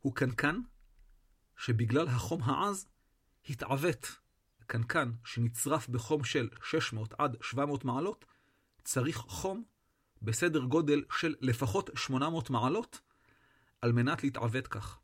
הוא 0.00 0.14
קנקן, 0.14 0.60
שבגלל 1.56 2.08
החום 2.08 2.42
העז 2.42 2.86
התעוות. 3.48 4.06
קנקן 4.66 5.12
שנצרף 5.24 5.88
בחום 5.88 6.24
של 6.24 6.48
600 6.62 7.14
עד 7.18 7.36
700 7.42 7.84
מעלות, 7.84 8.24
צריך 8.84 9.16
חום 9.16 9.64
בסדר 10.22 10.60
גודל 10.64 11.04
של 11.10 11.34
לפחות 11.40 11.90
800 11.94 12.50
מעלות 12.50 13.00
על 13.80 13.92
מנת 13.92 14.24
להתעוות 14.24 14.66
כך. 14.66 14.98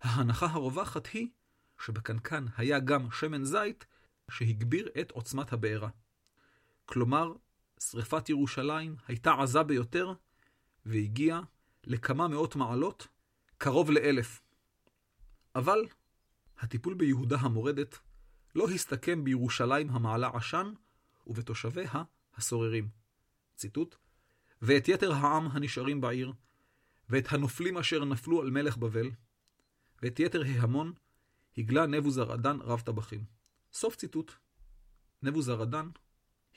ההנחה 0.00 0.46
הרווחת 0.46 1.06
היא 1.06 1.28
שבקנקן 1.84 2.46
היה 2.56 2.78
גם 2.78 3.10
שמן 3.10 3.44
זית 3.44 3.86
שהגביר 4.30 4.88
את 5.00 5.10
עוצמת 5.10 5.52
הבעירה. 5.52 5.88
כלומר, 6.86 7.32
שרפת 7.80 8.28
ירושלים 8.28 8.96
הייתה 9.08 9.32
עזה 9.32 9.62
ביותר 9.62 10.12
והגיעה 10.86 11.40
לכמה 11.84 12.28
מאות 12.28 12.56
מעלות, 12.56 13.08
קרוב 13.58 13.90
לאלף. 13.90 14.42
אבל 15.54 15.78
הטיפול 16.58 16.94
ביהודה 16.94 17.36
המורדת 17.36 17.98
לא 18.54 18.68
הסתכם 18.70 19.24
בירושלים 19.24 19.90
המעלה 19.90 20.30
עשן 20.34 20.72
ובתושביה 21.26 22.02
הסוררים. 22.36 22.88
ציטוט: 23.56 23.96
ואת 24.62 24.88
יתר 24.88 25.12
העם 25.12 25.46
הנשארים 25.46 26.00
בעיר, 26.00 26.32
ואת 27.08 27.32
הנופלים 27.32 27.78
אשר 27.78 28.04
נפלו 28.04 28.42
על 28.42 28.50
מלך 28.50 28.76
בבל, 28.76 29.10
ואת 30.06 30.20
יתר 30.20 30.42
ההמון 30.42 30.92
הגלה 31.58 31.86
נבוזרדן 31.86 32.60
רב 32.60 32.80
טבחים. 32.80 33.24
סוף 33.72 33.96
ציטוט. 33.96 34.32
נבוזרדן 35.22 35.88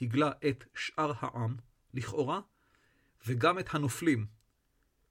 הגלה 0.02 0.32
את 0.50 0.64
שאר 0.76 1.12
העם, 1.20 1.56
לכאורה, 1.93 2.41
וגם 3.28 3.60
את 3.60 3.76
הנופלים, 3.76 4.28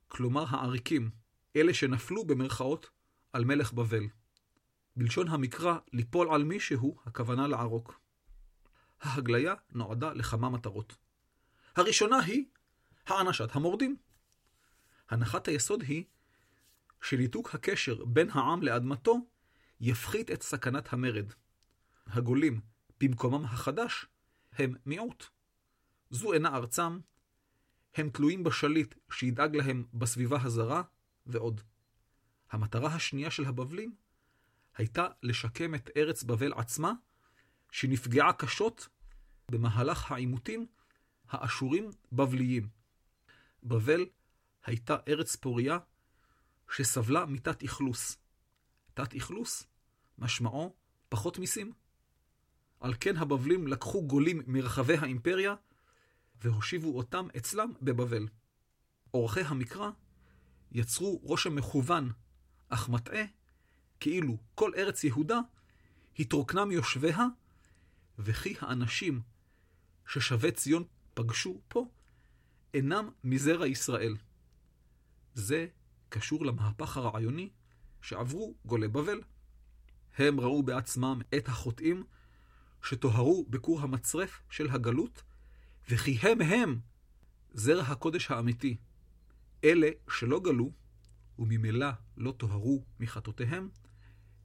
כלומר 0.09 0.45
העריקים, 0.49 1.11
אלה 1.57 1.74
שנפלו 1.74 2.24
במרכאות 2.24 2.91
על 3.32 3.45
מלך 3.45 3.72
בבל. 3.72 4.05
בלשון 4.97 5.28
המקרא, 5.28 5.78
ליפול 5.93 6.34
על 6.34 6.45
מישהו, 6.45 6.97
הכוונה 7.05 7.47
לערוק. 7.47 8.01
ההגליה 9.01 9.55
נועדה 9.72 10.12
לכמה 10.12 10.51
מטרות. 10.51 10.97
הראשונה 11.76 12.20
היא 12.20 12.45
הענשת 13.07 13.57
המורדים. 13.57 13.97
הנחת 15.09 15.49
היסוד 15.49 15.82
היא 15.82 16.05
שניתוק 17.03 17.55
הקשר 17.55 18.05
בין 18.05 18.30
העם 18.30 18.62
לאדמתו 18.62 19.18
יפחית 19.80 20.30
את 20.30 20.42
סכנת 20.42 20.92
המרד. 20.92 21.32
הגולים 22.07 22.61
במקומם 23.01 23.44
החדש 23.44 24.07
הם 24.53 24.74
מיעוט. 24.86 25.24
זו 26.11 26.32
אינה 26.32 26.57
ארצם, 26.57 26.99
הם 27.94 28.11
תלויים 28.11 28.44
בשליט 28.44 28.94
שידאג 29.11 29.57
להם 29.57 29.84
בסביבה 29.94 30.42
הזרה, 30.42 30.82
ועוד. 31.26 31.61
המטרה 32.51 32.94
השנייה 32.94 33.30
של 33.30 33.44
הבבלים 33.44 33.94
הייתה 34.76 35.07
לשקם 35.22 35.74
את 35.74 35.90
ארץ 35.96 36.22
בבל 36.22 36.53
עצמה, 36.53 36.92
שנפגעה 37.70 38.32
קשות 38.32 38.88
במהלך 39.51 40.12
העימותים 40.12 40.66
האשורים 41.28 41.90
בבליים. 42.12 42.68
בבל 43.62 44.07
הייתה 44.64 44.96
ארץ 45.09 45.36
פוריה 45.36 45.78
שסבלה 46.71 47.27
מתת 47.27 47.62
אכלוס. 47.62 48.16
תת 48.95 49.14
אכלוס 49.14 49.66
משמעו 50.19 50.75
פחות 51.09 51.39
מיסים. 51.39 51.73
על 52.81 52.95
כן 53.01 53.16
הבבלים 53.16 53.66
לקחו 53.66 54.07
גולים 54.07 54.43
מרחבי 54.47 54.97
האימפריה 54.97 55.55
והושיבו 56.43 56.97
אותם 56.97 57.29
אצלם 57.37 57.73
בבבל. 57.83 58.29
עורכי 59.11 59.41
המקרא 59.41 59.91
יצרו 60.73 61.21
רושם 61.23 61.55
מכוון, 61.57 62.12
אך 62.69 62.89
מטעה, 62.89 63.23
כאילו 64.01 64.37
כל 64.55 64.73
ארץ 64.77 65.05
יהודה 65.05 65.41
התרוקנה 66.19 66.64
מיושביה, 66.64 67.27
וכי 68.19 68.55
האנשים 68.61 69.21
ששבי 70.07 70.53
ציון 70.53 70.85
פגשו 71.14 71.61
פה 71.69 71.87
אינם 72.75 73.11
מזרע 73.25 73.66
ישראל. 73.66 74.16
זה 75.35 75.66
קשור 76.09 76.47
למהפך 76.47 76.97
הרעיוני 76.97 77.51
שעברו 78.03 78.55
גולי 78.65 78.89
בבל. 78.89 79.21
הם 80.17 80.41
ראו 80.41 80.63
בעצמם 80.63 81.21
את 81.37 81.49
החוטאים 81.49 82.05
שטוהרו 82.83 83.47
בכור 83.51 83.81
המצרף 83.81 84.43
של 84.51 84.71
הגלות, 84.71 85.23
וכי 85.91 86.19
הם 86.23 86.41
הם 86.41 86.81
זרע 87.53 87.83
הקודש 87.83 88.31
האמיתי. 88.31 88.77
אלה 89.65 89.89
שלא 90.09 90.41
גלו, 90.41 90.73
וממילא 91.39 91.89
לא 92.17 92.33
טוהרו 92.33 92.85
מחטאותיהם, 93.01 93.69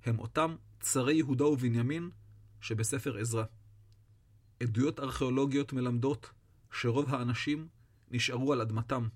הם 0.05 0.19
אותם 0.19 0.55
צרי 0.79 1.13
יהודה 1.13 1.45
ובנימין 1.45 2.09
שבספר 2.61 3.17
עזרא. 3.17 3.43
עדויות 4.63 4.99
ארכיאולוגיות 4.99 5.73
מלמדות 5.73 6.31
שרוב 6.71 7.15
האנשים 7.15 7.67
נשארו 8.11 8.53
על 8.53 8.61
אדמתם, 8.61 9.07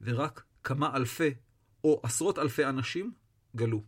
ורק 0.00 0.44
כמה 0.64 0.96
אלפי 0.96 1.34
או 1.86 2.00
עשרות 2.02 2.38
אלפי 2.38 2.64
אנשים 2.64 3.12
גלו. 3.56 3.82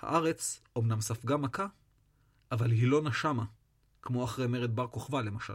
הארץ 0.00 0.62
אומנם 0.76 1.00
ספגה 1.00 1.36
מכה, 1.36 1.66
אבל 2.52 2.70
היא 2.70 2.88
לא 2.88 3.02
נשמה, 3.02 3.44
כמו 4.02 4.24
אחרי 4.24 4.46
מרד 4.46 4.76
בר 4.76 4.86
כוכבא 4.86 5.20
למשל. 5.20 5.54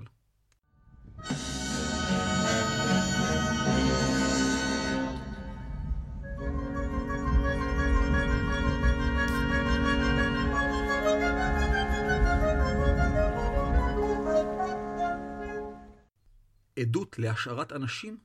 עדות 16.79 17.19
להשארת 17.19 17.71
אנשים 17.71 18.17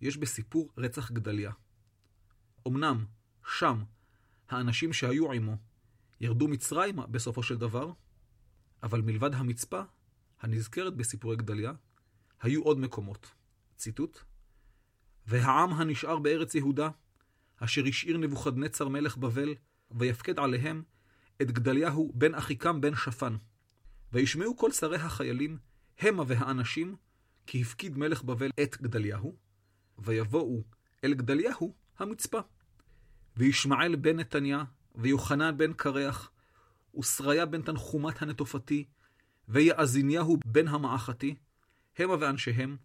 יש 0.00 0.16
בסיפור 0.16 0.72
רצח 0.78 1.10
גדליה. 1.10 1.52
אמנם 2.68 3.04
שם 3.46 3.82
האנשים 4.48 4.92
שהיו 4.92 5.32
עמו 5.32 5.56
ירדו 6.20 6.48
מצרימה 6.48 7.06
בסופו 7.06 7.42
של 7.42 7.56
דבר, 7.56 7.92
אבל 8.82 9.00
מלבד 9.00 9.34
המצפה, 9.34 9.82
הנזכרת 10.40 10.96
בסיפורי 10.96 11.36
גדליה, 11.36 11.72
היו 12.40 12.62
עוד 12.62 12.78
מקומות. 12.78 13.30
ציטוט: 13.76 14.18
והעם 15.26 15.72
הנשאר 15.72 16.18
בארץ 16.18 16.54
יהודה, 16.54 16.88
אשר 17.56 17.84
השאיר 17.88 18.18
נבוכדנצר 18.18 18.88
מלך 18.88 19.16
בבל, 19.16 19.54
ויפקד 19.90 20.38
עליהם 20.38 20.82
את 21.42 21.50
גדליהו 21.50 22.12
בן 22.14 22.34
אחיקם 22.34 22.80
בן 22.80 22.94
שפן. 22.94 23.36
וישמעו 24.12 24.56
כל 24.56 24.72
שרי 24.72 24.96
החיילים, 24.96 25.58
המה 25.98 26.22
והאנשים, 26.26 26.96
כי 27.46 27.62
הפקיד 27.62 27.98
מלך 27.98 28.22
בבל 28.22 28.50
את 28.62 28.76
גדליהו, 28.82 29.36
ויבואו 29.98 30.62
אל 31.04 31.14
גדליהו 31.14 31.74
המצפה. 31.98 32.40
וישמעאל 33.36 33.96
בן 33.96 34.20
נתניה, 34.20 34.64
ויוחנן 34.94 35.58
בן 35.58 35.72
קרח, 35.72 36.30
ושריה 36.98 37.46
בן 37.46 37.62
תנחומת 37.62 38.22
הנטופתי, 38.22 38.84
ויעזיניהו 39.48 40.36
בן 40.44 40.68
המעכתי, 40.68 41.34
המה 41.98 42.16
ואנשיהם, 42.20 42.76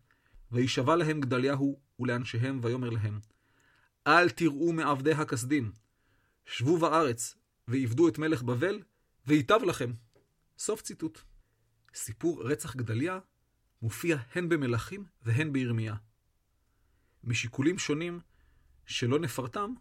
וישבע 0.51 0.95
להם 0.95 1.21
גדליהו 1.21 1.79
ולאנשיהם, 1.99 2.59
ויאמר 2.63 2.89
להם, 2.89 3.19
אל 4.07 4.29
תראו 4.29 4.73
מעבדי 4.73 5.11
הכסדים, 5.11 5.71
שבו 6.45 6.77
בארץ, 6.77 7.35
ועבדו 7.67 8.07
את 8.07 8.17
מלך 8.17 8.43
בבל, 8.43 8.81
וייטב 9.27 9.59
לכם. 9.63 9.91
סוף 10.57 10.81
ציטוט. 10.81 11.19
סיפור 11.93 12.43
רצח 12.43 12.75
גדליה 12.75 13.19
מופיע 13.81 14.17
הן 14.35 14.49
במלכים 14.49 15.05
והן 15.21 15.53
בירמיה. 15.53 15.95
משיקולים 17.23 17.79
שונים, 17.79 18.19
שלא 18.87 19.19
נפרטם, 19.19 19.73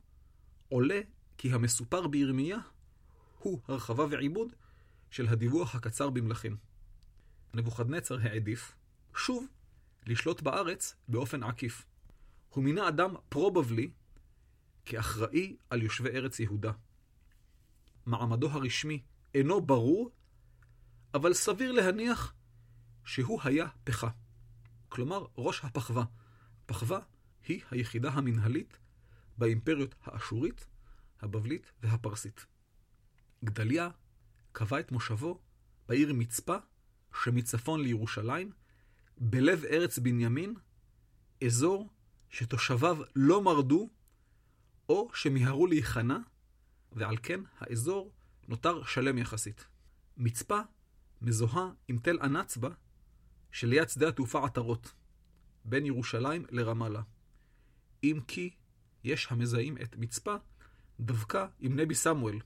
עולה 0.69 1.01
כי 1.39 1.53
המסופר 1.53 2.07
בירמיה 2.07 2.59
הוא 3.39 3.61
הרחבה 3.69 4.07
ועיבוד 4.11 4.53
של 5.11 5.29
הדיווח 5.29 5.75
הקצר 5.75 6.11
במלכים. 6.11 6.57
נבוכדנצר 7.55 8.19
העדיף, 8.23 8.75
שוב, 9.15 9.47
לשלוט 10.07 10.41
בארץ 10.41 10.95
באופן 11.09 11.43
עקיף. 11.43 11.87
הוא 12.49 12.65
מינה 12.65 12.89
אדם 12.89 13.15
פרו-בבלי 13.29 13.91
כאחראי 14.85 15.57
על 15.71 15.83
יושבי 15.83 16.09
ארץ 16.09 16.41
יהודה. 16.41 16.73
מעמדו 18.07 18.51
הרשמי 18.51 19.03
אינו 19.35 19.61
ברור, 19.61 20.11
אבל 21.15 21.35
סביר 21.35 21.73
להניח 21.73 22.35
שהוא 23.05 23.41
היה 23.45 23.67
פחה. 23.85 24.09
כלומר, 24.89 25.25
ראש 25.39 25.65
הפחווה. 25.65 26.05
פחווה 26.67 27.01
היא 27.45 27.61
היחידה 27.71 28.11
המנהלית 28.11 28.79
באימפריות 29.39 29.95
האשורית, 30.03 30.67
הבבלית 31.21 31.73
והפרסית. 31.83 32.47
גדליה 33.45 33.91
קבע 34.53 34.81
את 34.81 34.93
מושבו 34.93 35.41
בעיר 35.89 36.13
מצפה, 36.13 36.57
שמצפון 37.25 37.81
לירושלים, 37.81 38.53
בלב 39.19 39.65
ארץ 39.65 39.99
בנימין, 39.99 40.55
אזור 41.45 41.91
שתושביו 42.31 42.99
לא 43.17 43.43
מרדו 43.43 43.91
או 44.89 45.11
שמיהרו 45.15 45.67
להיכנע, 45.67 46.19
ועל 46.93 47.17
כן 47.23 47.41
האזור 47.59 48.13
נותר 48.49 48.85
שלם 48.85 49.19
יחסית. 49.19 49.67
מצפה 50.17 50.61
מזוהה 51.23 51.71
עם 51.89 51.99
תל 51.99 52.19
הנצבה 52.21 52.71
שליד 53.51 53.89
שדה 53.89 54.09
התעופה 54.09 54.45
עטרות, 54.45 54.93
בין 55.65 55.87
ירושלים 55.87 56.45
לרמאללה. 56.51 57.03
אם 58.05 58.21
כי 58.29 58.55
יש 59.07 59.27
המזהים 59.31 59.79
את 59.83 59.97
מצפה 59.97 60.37
דווקא 61.01 61.47
עם 61.59 61.81
נבי 61.81 61.95
סמואל, 61.95 62.39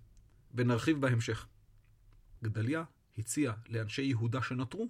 ונרחיב 0.54 1.00
בהמשך. 1.00 1.46
גדליה 2.42 2.84
הציע 3.18 3.52
לאנשי 3.68 4.02
יהודה 4.02 4.42
שנותרו 4.42 4.88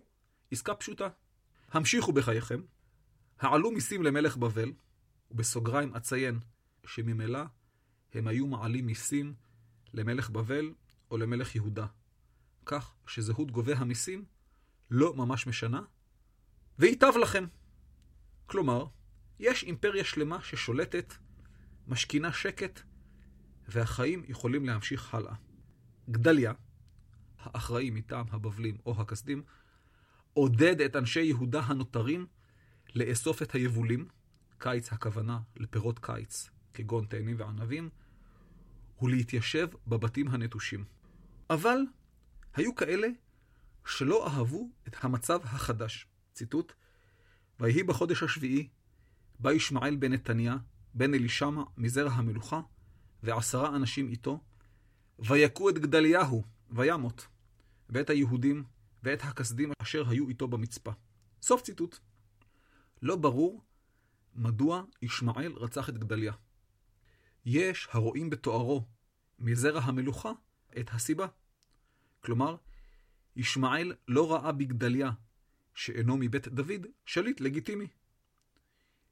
עסקה 0.50 0.74
פשוטה. 0.74 1.08
המשיכו 1.70 2.12
בחייכם, 2.12 2.60
העלו 3.38 3.70
מיסים 3.70 4.02
למלך 4.02 4.36
בבל, 4.36 4.72
ובסוגריים 5.30 5.94
אציין 5.94 6.40
שממילא 6.86 7.42
הם 8.14 8.26
היו 8.26 8.46
מעלים 8.46 8.86
מיסים 8.86 9.34
למלך 9.94 10.30
בבל 10.30 10.74
או 11.10 11.18
למלך 11.18 11.54
יהודה, 11.54 11.86
כך 12.66 12.94
שזהות 13.06 13.50
גובה 13.50 13.76
המיסים 13.76 14.24
לא 14.90 15.14
ממש 15.14 15.46
משנה, 15.46 15.82
וייטב 16.78 17.12
לכם. 17.22 17.46
כלומר, 18.46 18.86
יש 19.38 19.62
אימפריה 19.62 20.04
שלמה 20.04 20.42
ששולטת, 20.42 21.14
משכינה 21.86 22.32
שקט, 22.32 22.80
והחיים 23.68 24.22
יכולים 24.28 24.64
להמשיך 24.64 25.14
הלאה. 25.14 25.34
גדליה, 26.10 26.52
האחראי 27.38 27.90
מטעם 27.90 28.26
הבבלים 28.30 28.76
או 28.86 29.00
הכסדים, 29.00 29.42
עודד 30.32 30.80
את 30.80 30.96
אנשי 30.96 31.22
יהודה 31.22 31.60
הנותרים 31.60 32.26
לאסוף 32.94 33.42
את 33.42 33.52
היבולים, 33.52 34.08
קיץ 34.58 34.92
הכוונה 34.92 35.40
לפירות 35.56 35.98
קיץ, 35.98 36.50
כגון 36.74 37.06
תאנים 37.06 37.36
וענבים, 37.38 37.88
ולהתיישב 39.02 39.68
בבתים 39.86 40.28
הנטושים. 40.28 40.84
אבל 41.50 41.78
היו 42.54 42.74
כאלה 42.74 43.08
שלא 43.86 44.28
אהבו 44.28 44.70
את 44.88 45.04
המצב 45.04 45.40
החדש. 45.44 46.06
ציטוט: 46.32 46.72
ויהי 47.60 47.82
בחודש 47.82 48.22
השביעי, 48.22 48.68
בא 49.38 49.52
ישמעאל 49.52 49.96
בן 49.96 50.12
נתניה, 50.12 50.56
בן 50.94 51.14
אלישמע, 51.14 51.62
מזרע 51.76 52.10
המלוכה, 52.10 52.60
ועשרה 53.22 53.76
אנשים 53.76 54.08
איתו, 54.08 54.40
ויכו 55.18 55.70
את 55.70 55.78
גדליהו, 55.78 56.42
וימות, 56.70 57.26
ואת 57.88 58.10
היהודים, 58.10 58.64
ואת 59.02 59.24
הכסדים 59.24 59.72
אשר 59.82 60.08
היו 60.08 60.28
איתו 60.28 60.48
במצפה. 60.48 60.90
סוף 61.42 61.62
ציטוט. 61.62 61.98
לא 63.02 63.16
ברור 63.16 63.62
מדוע 64.34 64.82
ישמעאל 65.02 65.52
רצח 65.52 65.88
את 65.88 65.98
גדליה. 65.98 66.32
יש 67.44 67.88
הרואים 67.90 68.30
בתוארו 68.30 68.86
מזרע 69.38 69.80
המלוכה 69.80 70.32
את 70.78 70.90
הסיבה. 70.92 71.26
כלומר, 72.20 72.56
ישמעאל 73.36 73.94
לא 74.08 74.32
ראה 74.32 74.52
בגדליה, 74.52 75.10
שאינו 75.74 76.16
מבית 76.16 76.48
דוד, 76.48 76.86
שליט 77.04 77.40
לגיטימי. 77.40 77.86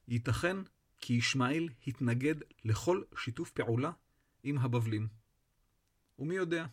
ייתכן 0.09 0.57
כי 1.01 1.13
ישמעאל 1.13 1.69
התנגד 1.87 2.35
לכל 2.65 3.03
שיתוף 3.17 3.51
פעולה 3.51 3.91
עם 4.43 4.59
הבבלים. 4.59 5.09
ומי 6.19 6.35
יודע, 6.35 6.67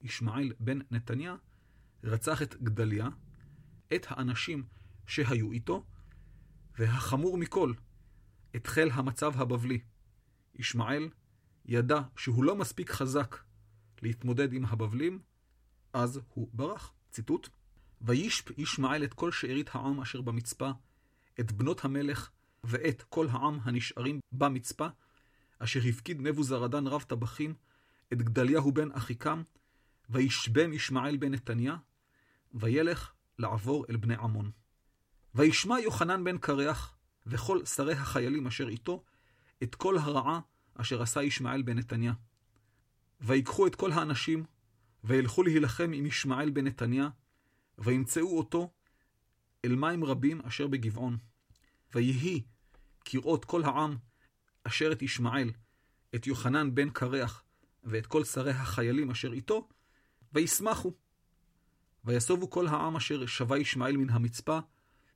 ישמעאל 0.00 0.52
בן 0.60 0.78
נתניה 0.90 1.36
רצח 2.04 2.42
את 2.42 2.62
גדליה, 2.62 3.08
את 3.94 4.06
האנשים 4.08 4.66
שהיו 5.06 5.52
איתו, 5.52 5.86
והחמור 6.78 7.38
מכל, 7.38 7.72
את 8.56 8.66
חיל 8.66 8.90
המצב 8.90 9.40
הבבלי. 9.40 9.80
ישמעאל 10.54 11.08
ידע 11.64 12.00
שהוא 12.16 12.44
לא 12.44 12.56
מספיק 12.56 12.90
חזק 12.90 13.36
להתמודד 14.02 14.52
עם 14.52 14.64
הבבלים, 14.64 15.22
אז 15.92 16.20
הוא 16.28 16.48
ברח. 16.52 16.92
ציטוט: 17.10 17.48
וישפ 18.00 18.58
ישמעאל 18.58 19.04
את 19.04 19.14
כל 19.14 19.32
שארית 19.32 19.70
העם 19.72 20.00
אשר 20.00 20.20
במצפה, 20.20 20.70
את 21.40 21.52
בנות 21.52 21.84
המלך 21.84 22.30
ואת 22.68 23.02
כל 23.02 23.28
העם 23.30 23.58
הנשארים 23.62 24.20
במצפה, 24.32 24.86
אשר 25.58 25.80
הפקיד 25.88 26.20
נבוזרדן 26.20 26.86
רב 26.86 27.02
טבחים, 27.02 27.54
את 28.12 28.22
גדליהו 28.22 28.72
בן 28.72 28.92
אחיקם, 28.92 29.42
וישבם 30.10 30.72
ישמעאל 30.72 31.16
בן 31.16 31.34
נתניה, 31.34 31.76
וילך 32.54 33.12
לעבור 33.38 33.86
אל 33.90 33.96
בני 33.96 34.14
עמון. 34.14 34.50
וישמע 35.34 35.80
יוחנן 35.80 36.24
בן 36.24 36.38
קרח, 36.38 36.96
וכל 37.26 37.64
שרי 37.64 37.92
החיילים 37.92 38.46
אשר 38.46 38.68
איתו, 38.68 39.04
את 39.62 39.74
כל 39.74 39.98
הרעה 39.98 40.40
אשר 40.74 41.02
עשה 41.02 41.22
ישמעאל 41.22 41.62
בן 41.62 41.78
נתניה. 41.78 42.12
ויקחו 43.20 43.66
את 43.66 43.74
כל 43.74 43.92
האנשים, 43.92 44.44
וילכו 45.04 45.42
להילחם 45.42 45.90
עם 45.94 46.06
ישמעאל 46.06 46.50
בן 46.50 46.66
נתניה, 46.66 47.08
וימצאו 47.78 48.38
אותו 48.38 48.70
אל 49.64 49.74
מים 49.74 50.04
רבים 50.04 50.40
אשר 50.40 50.66
בגבעון. 50.66 51.16
ויהי 51.94 52.42
כראות 53.04 53.44
כל 53.44 53.64
העם 53.64 53.96
אשר 54.64 54.92
את 54.92 55.02
ישמעאל, 55.02 55.50
את 56.14 56.26
יוחנן 56.26 56.74
בן 56.74 56.90
קרח, 56.90 57.44
ואת 57.84 58.06
כל 58.06 58.24
שרי 58.24 58.50
החיילים 58.50 59.10
אשר 59.10 59.32
איתו, 59.32 59.68
וישמחו. 60.32 60.94
ויסובו 62.04 62.50
כל 62.50 62.66
העם 62.66 62.96
אשר 62.96 63.26
שבה 63.26 63.58
ישמעאל 63.58 63.96
מן 63.96 64.10
המצפה, 64.10 64.58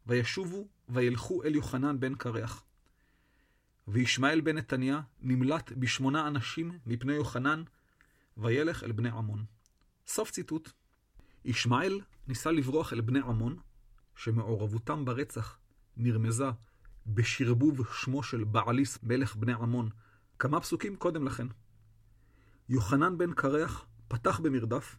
וישובו 0.07 0.69
וילכו 0.89 1.45
אל 1.45 1.55
יוחנן 1.55 2.01
בן 2.01 2.15
קרח. 2.15 2.65
וישמעאל 3.89 4.41
בן 4.41 4.59
נתניה 4.59 5.01
נמלט 5.21 5.73
בשמונה 5.73 6.27
אנשים 6.27 6.79
מפני 6.87 7.13
יוחנן, 7.13 7.63
וילך 8.37 8.85
אל 8.85 8.93
בני 8.93 9.09
עמון. 9.09 9.45
סוף 10.07 10.31
ציטוט. 10.31 10.71
ישמעאל 11.45 12.01
ניסה 12.29 12.51
לברוח 12.51 12.93
אל 12.93 13.01
בני 13.01 13.21
עמון, 13.21 13.57
שמעורבותם 14.17 15.05
ברצח 15.05 15.59
נרמזה 15.97 16.51
בשרבוב 17.07 17.93
שמו 17.93 18.23
של 18.23 18.45
בעליס 18.45 18.99
מלך 19.03 19.37
בני 19.37 19.53
עמון, 19.53 19.89
כמה 20.39 20.61
פסוקים 20.61 20.97
קודם 20.97 21.27
לכן. 21.27 21.47
יוחנן 22.69 23.19
בן 23.19 23.33
קרח 23.33 23.87
פתח 24.09 24.41
במרדף, 24.41 24.97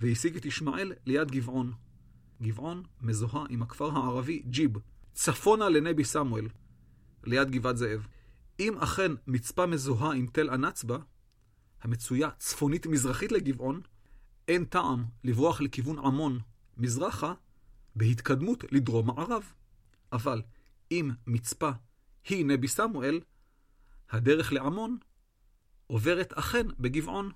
והשיג 0.00 0.36
את 0.36 0.44
ישמעאל 0.44 0.92
ליד 1.06 1.30
גבעון. 1.30 1.72
גבעון 2.42 2.82
מזוהה 3.00 3.44
עם 3.48 3.62
הכפר 3.62 3.90
הערבי 3.90 4.42
ג'יב, 4.46 4.70
צפונה 5.12 5.68
לנבי 5.68 6.04
סמואל, 6.04 6.48
ליד 7.24 7.50
גבעת 7.50 7.76
זאב. 7.76 8.06
אם 8.60 8.78
אכן 8.78 9.12
מצפה 9.26 9.66
מזוהה 9.66 10.12
עם 10.12 10.26
תל 10.26 10.50
הנצבה, 10.50 10.98
המצויה 11.82 12.30
צפונית-מזרחית 12.38 13.32
לגבעון, 13.32 13.80
אין 14.48 14.64
טעם 14.64 15.04
לברוח 15.24 15.60
לכיוון 15.60 15.98
עמון, 15.98 16.38
מזרחה, 16.76 17.32
בהתקדמות 17.96 18.64
לדרום 18.72 19.06
מערב. 19.06 19.52
אבל 20.12 20.42
אם 20.90 21.10
מצפה 21.26 21.70
היא 22.24 22.46
נבי 22.46 22.68
סמואל, 22.68 23.20
הדרך 24.10 24.52
לעמון 24.52 24.98
עוברת 25.86 26.32
אכן 26.32 26.66
בגבעון. 26.78 27.32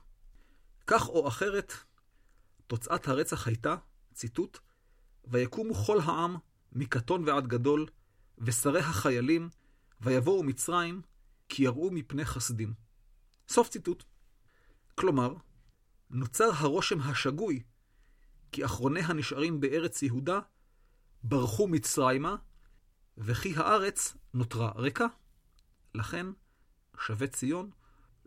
כך 0.87 1.09
או 1.09 1.29
אחרת, 1.29 1.73
תוצאת 2.67 3.09
הרצח 3.09 3.47
הייתה, 3.47 3.77
ציטוט, 4.15 4.59
ויקומו 5.25 5.75
כל 5.75 6.01
העם, 6.01 6.37
מקטון 6.73 7.29
ועד 7.29 7.47
גדול, 7.47 7.87
ושרי 8.39 8.81
החיילים, 8.81 9.49
ויבואו 10.01 10.43
מצרים, 10.43 11.03
כי 11.49 11.63
יראו 11.63 11.91
מפני 11.91 12.25
חסדים. 12.25 12.75
סוף 13.49 13.69
ציטוט. 13.69 14.05
כלומר, 14.95 15.35
נוצר 16.11 16.51
הרושם 16.55 17.01
השגוי, 17.01 17.63
כי 18.53 18.65
אחרוני 18.65 19.01
הנשארים 19.01 19.61
בארץ 19.61 20.03
יהודה 20.03 20.41
ברחו 21.23 21.69
מצרימה, 21.69 22.37
וכי 23.19 23.57
הארץ 23.57 24.17
נותרה 24.35 24.73
ריקה. 24.77 25.07
לכן, 25.95 26.27
שבי 27.07 27.29
ציון 27.29 27.71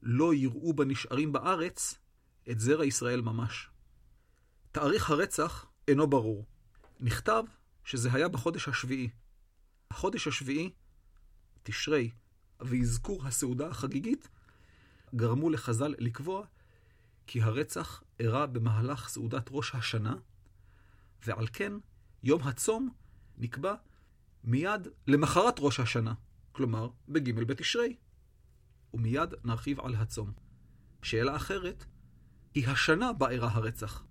לא 0.02 0.34
יראו 0.34 0.74
בנשארים 0.74 1.32
בארץ 1.32 1.96
את 2.52 2.60
זרע 2.60 2.86
ישראל 2.86 3.22
ממש. 3.22 3.70
תאריך 4.72 5.10
הרצח 5.10 5.66
אינו 5.88 6.08
ברור. 6.08 6.46
נכתב 7.00 7.44
שזה 7.84 8.10
היה 8.14 8.28
בחודש 8.28 8.68
השביעי. 8.68 9.10
החודש 9.92 10.28
השביעי, 10.28 10.72
תשרי, 11.64 12.12
ואזכור 12.60 13.28
הסעודה 13.28 13.68
החגיגית, 13.68 14.30
גרמו 15.16 15.50
לחז"ל 15.50 15.96
לקבוע 15.98 16.46
כי 17.28 17.42
הרצח 17.42 18.04
אירע 18.20 18.46
במהלך 18.46 19.10
סעודת 19.10 19.48
ראש 19.52 19.76
השנה, 19.76 20.16
ועל 21.26 21.48
כן 21.54 21.74
יום 22.24 22.44
הצום 22.44 22.90
נקבע 23.38 23.76
מיד 24.48 24.88
למחרת 25.08 25.56
ראש 25.60 25.80
השנה, 25.80 26.14
כלומר 26.52 26.90
בג' 27.10 27.40
בתשרי. 27.40 27.96
ומיד 28.94 29.34
נרחיב 29.44 29.80
על 29.80 29.96
הצום. 29.96 30.32
שאלה 31.02 31.36
אחרת 31.36 31.86
היא 32.54 32.68
השנה 32.68 33.14
בה 33.14 33.30
אירע 33.30 33.50
הרצח. 33.52 34.06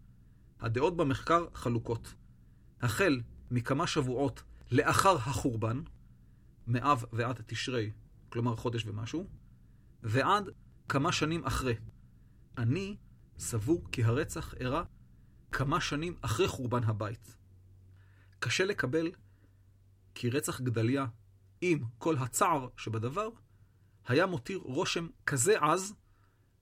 הדעות 0.61 0.97
במחקר 0.97 1.47
חלוקות. 1.55 2.15
החל 2.81 3.21
מכמה 3.51 3.87
שבועות 3.87 4.43
לאחר 4.71 5.17
החורבן, 5.17 5.83
מאב 6.67 7.05
ועד 7.13 7.41
תשרי, 7.47 7.91
כלומר 8.29 8.57
חודש 8.57 8.87
ומשהו, 8.87 9.29
ועד 10.03 10.49
כמה 10.89 11.13
שנים 11.13 11.45
אחרי. 11.45 11.75
אני 12.59 12.97
סבור 13.39 13.85
כי 13.93 14.05
הרצח 14.05 14.55
אירע 14.55 14.83
כמה 15.53 15.81
שנים 15.81 16.17
אחרי 16.21 16.49
חורבן 16.49 16.85
הבית. 16.85 17.37
קשה 18.39 18.65
לקבל 18.65 19.11
כי 20.19 20.31
רצח 20.31 20.61
גדליה, 20.61 21.07
עם 21.61 21.85
כל 21.99 22.17
הצער 22.19 22.69
שבדבר, 22.77 23.29
היה 24.07 24.27
מותיר 24.27 24.59
רושם 24.59 25.09
כזה 25.27 25.59
עז, 25.61 25.95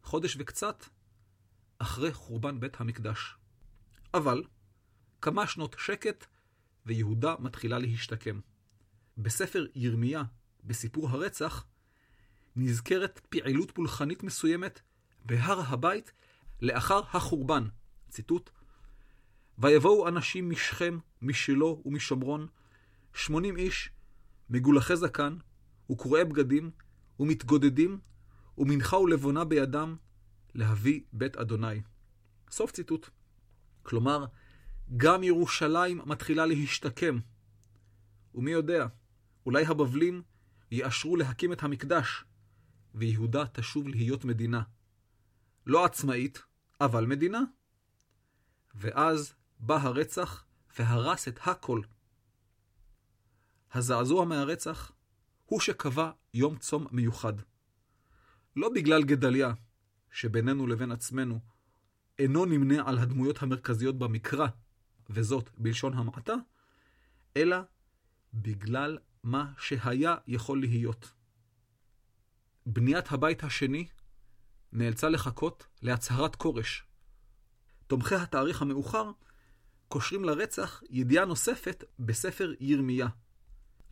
חודש 0.03 0.37
וקצת, 0.39 0.85
אחרי 1.79 2.13
חורבן 2.13 2.61
בית 2.61 2.81
המקדש. 2.81 3.37
אבל, 4.15 4.43
כמה 5.21 5.47
שנות 5.47 5.77
שקט, 5.79 6.27
ויהודה 6.87 7.35
מתחילה 7.39 7.79
להשתקם. 7.79 8.41
בספר 9.19 9.67
ירמיה, 9.75 10.23
בסיפור 10.65 11.09
הרצח, 11.09 11.67
נזכרת 12.57 13.21
פעילות 13.29 13.71
פולחנית 13.71 14.23
מסוימת 14.23 14.81
בהר 15.25 15.61
הבית 15.61 16.13
לאחר 16.61 17.01
החורבן. 17.13 17.69
ציטוט: 18.09 18.51
ויבואו 19.59 20.09
אנשים 20.09 20.51
משכם, 20.51 20.99
משילו 21.23 21.83
ומשומרון, 21.85 22.47
שמונים 23.15 23.57
איש, 23.57 23.91
מגולחי 24.51 24.97
זקן, 24.97 25.37
וקרועי 25.91 26.25
בגדים, 26.25 26.71
ומתגודדים, 27.21 28.01
ומנחה 28.59 28.97
ולבונה 28.97 29.45
בידם, 29.45 29.97
להביא 30.55 31.01
בית 31.13 31.37
אדוני. 31.37 31.83
סוף 32.51 32.73
ציטוט. 32.73 33.11
כלומר, 33.83 34.27
גם 34.97 35.23
ירושלים 35.23 36.01
מתחילה 36.07 36.47
להשתקם. 36.47 37.19
ומי 38.35 38.51
יודע, 38.51 38.87
אולי 39.47 39.67
הבבלים 39.67 40.23
יאשרו 40.71 41.17
להקים 41.17 41.53
את 41.53 41.63
המקדש, 41.63 42.25
ויהודה 42.95 43.47
תשוב 43.47 43.89
להיות 43.89 44.25
מדינה. 44.25 44.63
לא 45.67 45.85
עצמאית, 45.85 46.43
אבל 46.81 47.07
מדינה. 47.07 47.41
ואז 48.75 49.35
בא 49.61 49.77
הרצח 49.77 50.45
והרס 50.79 51.29
את 51.29 51.39
הכל. 51.43 51.81
הזעזוע 53.75 54.25
מהרצח 54.25 54.93
הוא 55.45 55.61
שקבע 55.61 56.11
יום 56.35 56.57
צום 56.57 56.87
מיוחד. 56.91 57.33
לא 58.57 58.69
בגלל 58.69 59.03
גדליה, 59.05 59.53
שבינינו 60.11 60.67
לבין 60.67 60.93
עצמנו 60.93 61.41
אינו 62.19 62.45
נמנה 62.45 62.89
על 62.89 62.99
הדמויות 62.99 63.43
המרכזיות 63.43 63.99
במקרא, 63.99 64.47
וזאת 65.11 65.51
בלשון 65.59 65.99
המעטה, 65.99 66.35
אלא 67.37 67.57
בגלל 68.35 68.99
מה 69.23 69.53
שהיה 69.59 70.17
יכול 70.27 70.61
להיות. 70.61 71.13
בניית 72.67 73.13
הבית 73.13 73.45
השני 73.45 73.89
נאלצה 74.73 75.09
לחכות 75.09 75.67
להצהרת 75.83 76.37
כורש. 76.37 76.85
תומכי 77.87 78.15
התאריך 78.15 78.63
המאוחר 78.63 79.11
קושרים 79.89 80.25
לרצח 80.25 80.83
ידיעה 80.91 81.25
נוספת 81.25 81.85
בספר 81.99 82.53
ירמיה. 82.61 83.09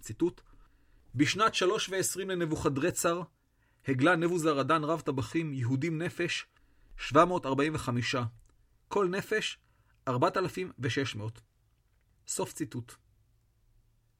ציטוט: 0.02 0.40
בשנת 1.14 1.54
שלוש 1.54 1.88
ועשרים 1.88 2.30
לנבוכדרצר, 2.30 3.22
הגלה 3.88 4.16
נבוזרדן 4.16 4.84
רב 4.84 5.00
טבחים 5.00 5.54
יהודים 5.54 6.02
נפש 6.02 6.46
745, 6.96 8.16
כל 8.88 9.08
נפש 9.08 9.58
4,600. 10.08 11.40
סוף 12.26 12.52
ציטוט. 12.52 12.94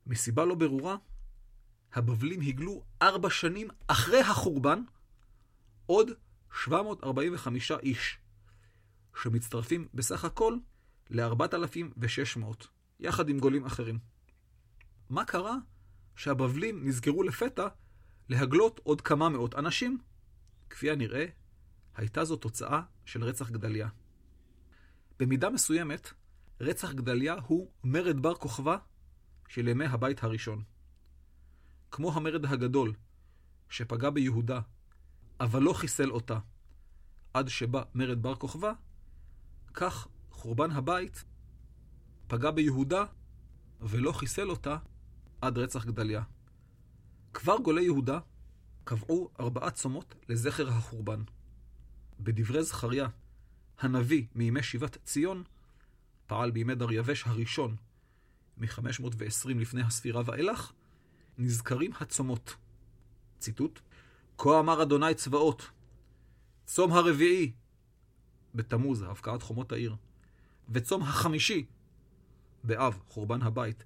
מסיבה 0.06 0.44
לא 0.44 0.54
ברורה, 0.54 0.96
הבבלים 1.92 2.40
הגלו 2.40 2.84
ארבע 3.02 3.30
שנים 3.30 3.68
אחרי 3.86 4.20
החורבן 4.20 4.82
עוד 5.86 6.10
745 6.52 7.72
איש, 7.72 8.18
שמצטרפים 9.22 9.88
בסך 9.94 10.24
הכל 10.24 10.56
ל-4,600, 11.10 12.66
יחד 13.00 13.28
עם 13.28 13.38
גולים 13.38 13.66
אחרים. 13.66 13.98
מה 15.10 15.24
קרה 15.24 15.56
שהבבלים 16.16 16.88
נזכרו 16.88 17.22
לפתע 17.22 17.68
להגלות 18.28 18.80
עוד 18.82 19.00
כמה 19.00 19.28
מאות 19.28 19.54
אנשים? 19.54 19.98
כפי 20.70 20.90
הנראה, 20.90 21.26
הייתה 21.96 22.24
זו 22.24 22.36
תוצאה 22.36 22.82
של 23.04 23.24
רצח 23.24 23.50
גדליה. 23.50 23.88
במידה 25.18 25.50
מסוימת, 25.50 26.12
רצח 26.60 26.92
גדליה 26.92 27.34
הוא 27.46 27.70
מרד 27.84 28.22
בר 28.22 28.34
כוכבא 28.34 28.76
של 29.48 29.68
ימי 29.68 29.86
הבית 29.86 30.24
הראשון. 30.24 30.62
כמו 31.90 32.12
המרד 32.12 32.44
הגדול, 32.44 32.92
שפגע 33.68 34.10
ביהודה, 34.10 34.60
אבל 35.40 35.62
לא 35.62 35.72
חיסל 35.72 36.10
אותה, 36.10 36.38
עד 37.34 37.48
שבא 37.48 37.82
מרד 37.94 38.22
בר 38.22 38.34
כוכבא, 38.34 38.72
כך 39.74 40.08
חורבן 40.30 40.70
הבית 40.70 41.24
פגע 42.26 42.50
ביהודה 42.50 43.04
ולא 43.80 44.12
חיסל 44.12 44.50
אותה 44.50 44.76
עד 45.42 45.58
רצח 45.58 45.84
גדליה. 45.84 46.22
כבר 47.34 47.58
גולי 47.58 47.82
יהודה 47.82 48.18
קבעו 48.84 49.30
ארבעה 49.40 49.70
צומות 49.70 50.14
לזכר 50.28 50.68
החורבן. 50.68 51.22
בדברי 52.20 52.62
זכריה, 52.62 53.08
הנביא 53.78 54.26
מימי 54.34 54.62
שיבת 54.62 54.98
ציון, 55.04 55.42
פעל 56.26 56.50
בימי 56.50 56.74
דריווש 56.74 57.26
הראשון, 57.26 57.76
מ-520 58.56 59.48
לפני 59.48 59.82
הספירה 59.82 60.22
ואילך, 60.24 60.72
נזכרים 61.38 61.90
הצומות. 62.00 62.56
ציטוט: 63.38 63.80
כה 64.38 64.60
אמר 64.60 64.82
אדוני 64.82 65.14
צבאות, 65.14 65.70
צום 66.66 66.92
הרביעי, 66.92 67.52
בתמוז, 68.54 69.02
הבקעת 69.02 69.42
חומות 69.42 69.72
העיר, 69.72 69.96
וצום 70.68 71.02
החמישי, 71.02 71.66
באב, 72.64 73.00
חורבן 73.08 73.42
הבית, 73.42 73.84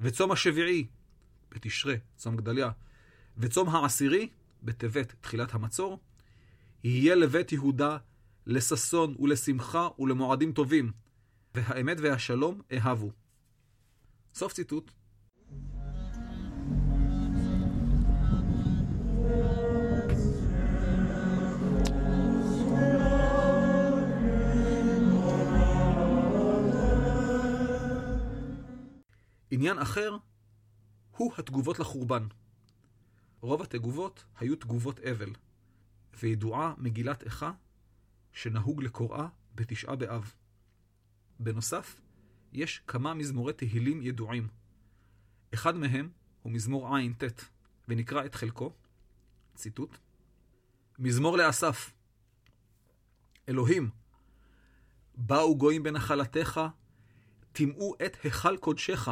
וצום 0.00 0.30
השביעי, 0.32 0.86
בתשרה, 1.50 1.94
צום 2.16 2.36
גדליה, 2.36 2.70
וצום 3.36 3.68
העשירי, 3.68 4.28
בטבת, 4.62 5.14
תחילת 5.20 5.54
המצור, 5.54 6.00
יהיה 6.84 7.14
לבית 7.14 7.52
יהודה 7.52 7.96
לששון 8.46 9.16
ולשמחה 9.18 9.88
ולמועדים 9.98 10.52
טובים, 10.52 10.92
והאמת 11.54 11.96
והשלום 12.00 12.60
אהבו. 12.72 13.10
סוף 14.34 14.52
ציטוט. 14.52 14.97
עניין 29.50 29.78
אחר 29.78 30.16
הוא 31.16 31.32
התגובות 31.38 31.78
לחורבן. 31.78 32.26
רוב 33.40 33.62
התגובות 33.62 34.24
היו 34.38 34.56
תגובות 34.56 35.00
אבל, 35.00 35.32
וידועה 36.22 36.74
מגילת 36.78 37.22
איכה 37.22 37.52
שנהוג 38.32 38.82
לקוראה 38.82 39.26
בתשעה 39.54 39.96
באב. 39.96 40.34
בנוסף, 41.40 42.00
יש 42.52 42.82
כמה 42.86 43.14
מזמורי 43.14 43.52
תהילים 43.52 44.02
ידועים. 44.02 44.48
אחד 45.54 45.76
מהם 45.76 46.10
הוא 46.42 46.52
מזמור 46.52 46.96
ע"ט, 46.96 47.42
ונקרא 47.88 48.24
את 48.24 48.34
חלקו, 48.34 48.72
ציטוט: 49.54 49.98
מזמור 50.98 51.36
לאסף 51.36 51.92
אלוהים, 53.48 53.90
באו 55.14 55.58
גויים 55.58 55.82
בנחלתך, 55.82 56.60
טימאו 57.52 57.94
את 58.06 58.16
היכל 58.22 58.56
קודשך, 58.56 59.08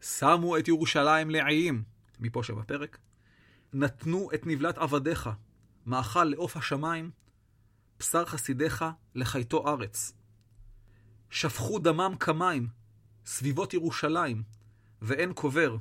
שמו 0.00 0.58
את 0.58 0.68
ירושלים 0.68 1.30
לעיים, 1.30 1.82
מפה 2.20 2.42
שבפרק, 2.42 2.98
נתנו 3.72 4.28
את 4.34 4.46
נבלת 4.46 4.78
עבדיך, 4.78 5.30
מאכל 5.86 6.24
לעוף 6.24 6.56
השמיים, 6.56 7.10
בשר 7.98 8.24
חסידיך 8.24 8.84
לחייתו 9.14 9.68
ארץ. 9.68 10.12
שפכו 11.30 11.78
דמם 11.78 12.14
כמים, 12.20 12.68
סביבות 13.26 13.74
ירושלים, 13.74 14.42
ואין 15.02 15.32
קובר. 15.32 15.76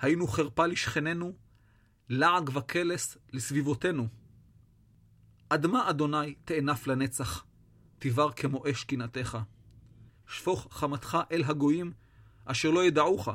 היינו 0.00 0.26
חרפה 0.26 0.66
לשכננו, 0.66 1.32
לעג 2.08 2.50
וקלס 2.54 3.18
לסביבותינו. 3.32 4.08
עד 5.50 5.66
מה, 5.66 5.90
אדוני, 5.90 6.34
תאנף 6.44 6.86
לנצח, 6.86 7.44
תיבר 7.98 8.32
כמו 8.32 8.62
אש 8.70 8.84
קנאתך. 8.84 9.38
שפוך 10.26 10.68
חמתך 10.70 11.18
אל 11.32 11.44
הגויים, 11.44 11.92
אשר 12.50 12.70
לא 12.70 12.84
ידעוך, 12.84 13.28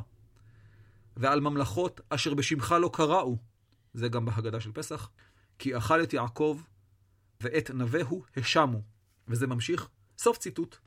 ועל 1.17 1.39
ממלכות 1.39 2.01
אשר 2.09 2.33
בשמך 2.33 2.75
לא 2.81 2.89
קראו, 2.93 3.37
זה 3.93 4.07
גם 4.07 4.25
בהגדה 4.25 4.59
של 4.59 4.71
פסח, 4.71 5.09
כי 5.59 5.77
אכל 5.77 6.03
את 6.03 6.13
יעקב, 6.13 6.61
ואת 7.41 7.71
נווהו 7.71 8.23
השמו. 8.37 8.81
וזה 9.27 9.47
ממשיך, 9.47 9.89
סוף 10.17 10.37
ציטוט. 10.37 10.77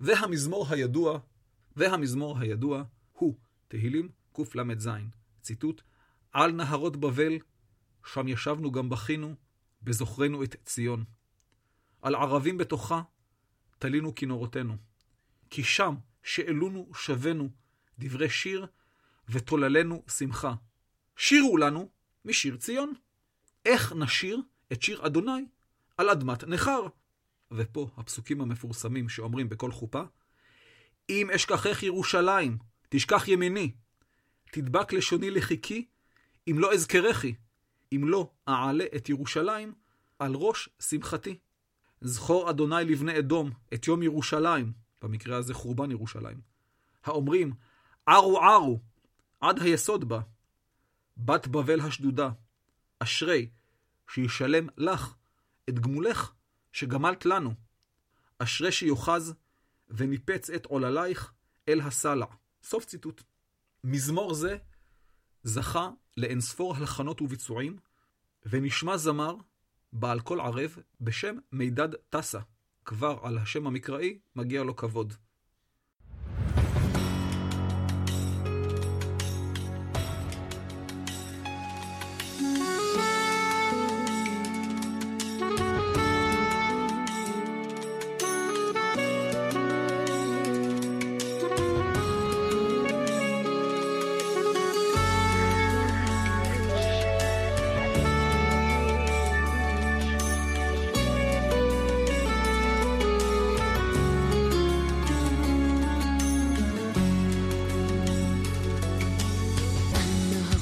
והמזמור 0.00 0.66
הידוע, 0.70 1.18
והמזמור 1.76 2.38
הידוע 2.38 2.82
הוא 3.12 3.34
תהילים 3.68 4.08
קל"ז, 4.32 4.88
ציטוט, 5.42 5.82
על 6.32 6.52
נהרות 6.52 6.96
בבל, 6.96 7.38
שם 8.06 8.28
ישבנו 8.28 8.72
גם 8.72 8.88
בכינו, 8.88 9.34
בזוכרנו 9.82 10.44
את 10.44 10.56
ציון. 10.64 11.04
על 12.02 12.14
ערבים 12.14 12.58
בתוכה, 12.58 13.02
תלינו 13.78 14.14
כינורותינו. 14.14 14.76
כי 15.50 15.64
שם 15.64 15.94
שאלונו 16.22 16.90
שבנו 16.94 17.50
דברי 17.98 18.30
שיר, 18.30 18.66
ותוללנו 19.28 20.02
שמחה. 20.08 20.54
שירו 21.16 21.56
לנו 21.56 21.88
משיר 22.24 22.56
ציון. 22.56 22.92
איך 23.66 23.92
נשיר 23.92 24.42
את 24.72 24.82
שיר 24.82 25.06
אדוני 25.06 25.46
על 25.96 26.10
אדמת 26.10 26.44
נכר? 26.44 26.86
ופה 27.50 27.88
הפסוקים 27.96 28.40
המפורסמים 28.40 29.08
שאומרים 29.08 29.48
בכל 29.48 29.72
חופה, 29.72 30.02
אם 31.10 31.30
אשכחך 31.30 31.82
ירושלים, 31.82 32.58
תשכח 32.88 33.28
ימיני, 33.28 33.72
תדבק 34.52 34.92
לשוני 34.92 35.30
לחיקי, 35.30 35.86
אם 36.50 36.58
לא 36.58 36.74
אזכרכי, 36.74 37.34
אם 37.92 38.08
לא 38.08 38.30
אעלה 38.48 38.84
את 38.96 39.08
ירושלים 39.08 39.74
על 40.18 40.34
ראש 40.34 40.68
שמחתי. 40.80 41.38
זכור 42.00 42.50
אדוני 42.50 42.84
לבני 42.84 43.18
אדום 43.18 43.50
את 43.74 43.86
יום 43.86 44.02
ירושלים, 44.02 44.72
במקרה 45.02 45.36
הזה 45.36 45.54
חורבן 45.54 45.90
ירושלים. 45.90 46.40
האומרים, 47.04 47.52
ערו 48.06 48.38
ערו, 48.38 48.80
עד 49.40 49.58
היסוד 49.62 50.08
בה. 50.08 50.20
בת 51.16 51.46
בבל 51.46 51.80
השדודה, 51.80 52.30
אשרי 52.98 53.50
שישלם 54.10 54.66
לך 54.76 55.14
את 55.68 55.78
גמולך 55.78 56.32
שגמלת 56.72 57.26
לנו. 57.26 57.54
אשרי 58.38 58.72
שיוחז 58.72 59.34
וניפץ 59.88 60.50
את 60.50 60.66
עוללייך 60.66 61.32
אל 61.68 61.80
הסלע. 61.80 62.26
סוף 62.62 62.84
ציטוט. 62.84 63.22
מזמור 63.84 64.34
זה 64.34 64.56
זכה 65.42 65.90
לאינספור 66.16 66.76
הלחנות 66.76 67.22
וביצועים, 67.22 67.76
ונשמע 68.46 68.96
זמר 68.96 69.34
בעל 69.92 70.20
קול 70.20 70.40
ערב 70.40 70.76
בשם 71.00 71.36
מידד 71.52 71.88
טסה. 72.10 72.40
כבר 72.88 73.18
על 73.22 73.38
השם 73.38 73.66
המקראי 73.66 74.18
מגיע 74.36 74.62
לו 74.62 74.76
כבוד. 74.76 75.14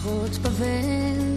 בבל, 0.06 1.36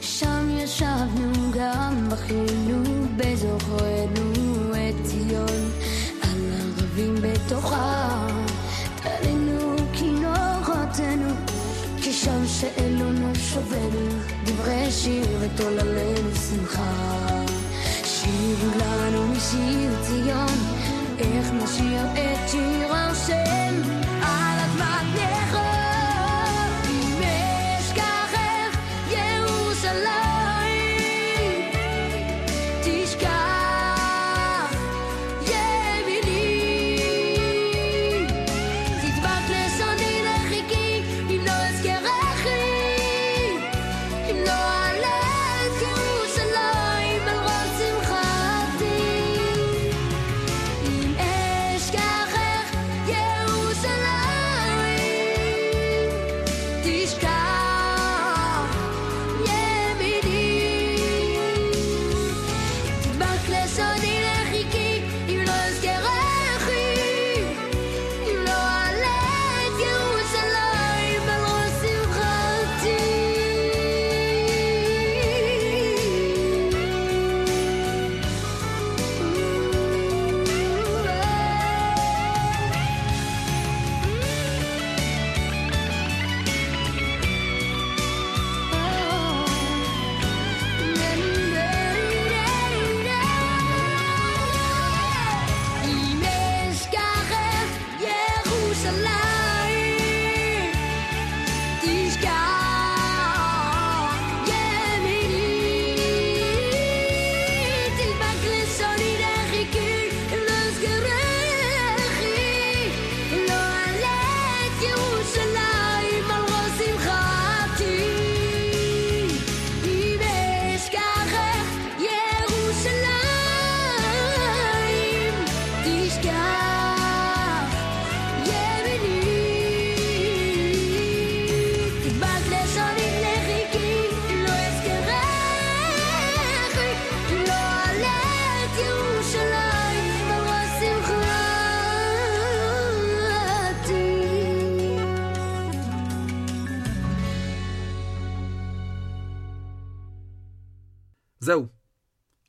שם 0.00 0.48
ישבנו 0.50 1.50
גם 1.54 2.08
בכינו 2.10 2.82
בזוכרנו 3.16 4.72
את 4.72 5.04
ציון, 5.04 5.70
על 6.22 6.52
ערבים 6.52 7.14
בתוכה, 7.22 8.26
תלינו 9.02 9.76
כינורותינו, 9.92 11.34
כי 12.02 12.12
שם 12.12 12.46
שאלונו 12.46 13.34
שובנו, 13.34 14.08
דברי 14.44 14.90
שיר 14.90 15.26
ותוללנו 15.40 16.30
שמחה. 16.50 17.16
שירו 18.04 18.78
לנו 18.78 19.26
משיר 19.28 20.02
ציון, 20.02 20.58
איך 21.18 21.50
נשיר 21.52 22.04
את 22.12 22.48
שיר 22.50 22.94
השם 22.94 23.82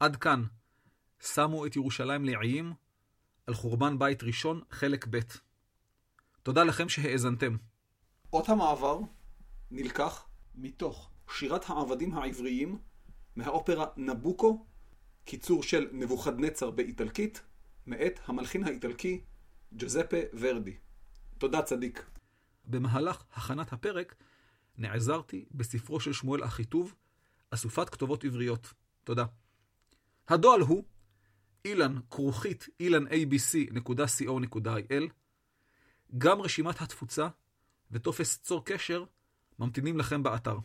עד 0.08 0.16
כאן. 0.16 0.44
שמו 1.20 1.66
את 1.66 1.76
ירושלים 1.76 2.26
לעיים 2.26 2.74
על 3.48 3.54
חורבן 3.54 4.00
בית 4.00 4.24
ראשון, 4.24 4.62
חלק 4.72 5.08
ב'. 5.10 5.20
תודה 6.44 6.64
לכם 6.64 6.90
שהאזנתם. 6.90 7.58
אות 8.34 8.50
המעבר 8.50 9.00
נלקח 9.72 10.26
מתוך 10.56 11.10
שירת 11.32 11.70
העבדים 11.70 12.14
העבריים 12.14 12.78
מהאופרה 13.36 13.86
נבוקו, 13.98 14.66
קיצור 15.26 15.64
של 15.64 15.90
נבוכדנצר 15.92 16.72
באיטלקית, 16.72 17.42
מאת 17.88 18.20
המלחין 18.26 18.64
האיטלקי 18.64 19.22
ג'וזפה 19.72 20.18
ורדי. 20.34 20.78
תודה 21.38 21.62
צדיק. 21.62 22.10
במהלך 22.66 23.24
הכנת 23.34 23.74
הפרק 23.74 24.16
נעזרתי 24.78 25.46
בספרו 25.52 26.00
של 26.00 26.14
שמואל 26.14 26.44
אחיטוב, 26.44 26.96
אסופת 27.52 27.90
כתובות 27.90 28.24
עבריות. 28.24 28.74
תודה. 29.04 29.26
הדואל 30.28 30.62
הוא 30.62 30.84
אילן 31.66 31.96
כרוכית 32.10 32.68
ilanabc.co.il 32.84 35.04
גם 36.18 36.42
רשימת 36.42 36.82
התפוצה 36.82 37.28
וטופס 37.92 38.38
צור 38.38 38.66
קשר 38.66 39.04
ממתינים 39.60 39.98
לכם 39.98 40.24
באתר. 40.24 40.58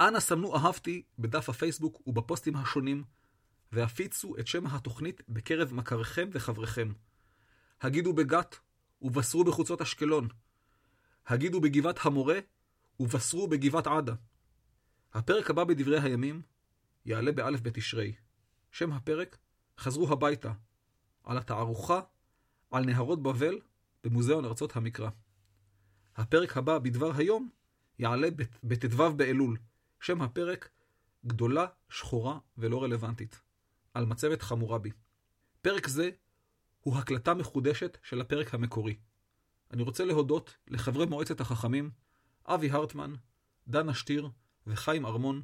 אנא 0.00 0.20
סמנו 0.20 0.56
אהבתי 0.56 1.02
בדף 1.18 1.48
הפייסבוק 1.48 2.02
ובפוסטים 2.06 2.56
השונים, 2.56 3.04
והפיצו 3.72 4.38
את 4.38 4.46
שם 4.46 4.66
התוכנית 4.66 5.22
בקרב 5.28 5.74
מכריכם 5.74 6.28
וחבריכם. 6.32 6.92
הגידו 7.80 8.12
בגת 8.12 8.58
ובשרו 9.02 9.44
בחוצות 9.44 9.80
אשקלון. 9.80 10.28
הגידו 11.26 11.60
בגבעת 11.60 11.98
המורה 12.02 12.38
ובשרו 13.00 13.48
בגבעת 13.48 13.86
עדה. 13.86 14.14
הפרק 15.12 15.50
הבא 15.50 15.64
בדברי 15.64 16.00
הימים 16.00 16.42
יעלה 17.06 17.32
באלף 17.32 17.60
בתשרי. 17.60 18.14
שם 18.72 18.92
הפרק 18.92 19.38
חזרו 19.78 20.12
הביתה, 20.12 20.52
על 21.24 21.38
התערוכה 21.38 22.00
על 22.70 22.84
נהרות 22.84 23.22
בבל 23.22 23.60
במוזיאון 24.04 24.44
ארצות 24.44 24.76
המקרא. 24.76 25.10
הפרק 26.16 26.56
הבא 26.56 26.78
בדבר 26.78 27.16
היום 27.16 27.50
יעלה 27.98 28.28
בט"ו 28.64 29.12
באלול. 29.16 29.58
שם 30.00 30.22
הפרק 30.22 30.68
גדולה, 31.26 31.66
שחורה 31.88 32.38
ולא 32.58 32.82
רלוונטית. 32.82 33.40
על 33.94 34.06
מצבת 34.06 34.42
חמורבי. 34.42 34.90
פרק 35.62 35.86
זה 35.86 36.10
הוא 36.80 36.98
הקלטה 36.98 37.34
מחודשת 37.34 37.98
של 38.02 38.20
הפרק 38.20 38.54
המקורי. 38.54 38.96
אני 39.70 39.82
רוצה 39.82 40.04
להודות 40.04 40.56
לחברי 40.68 41.06
מועצת 41.06 41.40
החכמים, 41.40 41.90
אבי 42.46 42.70
הרטמן, 42.70 43.14
דנה 43.68 43.94
שטיר 43.94 44.28
וחיים 44.66 45.06
ארמון, 45.06 45.42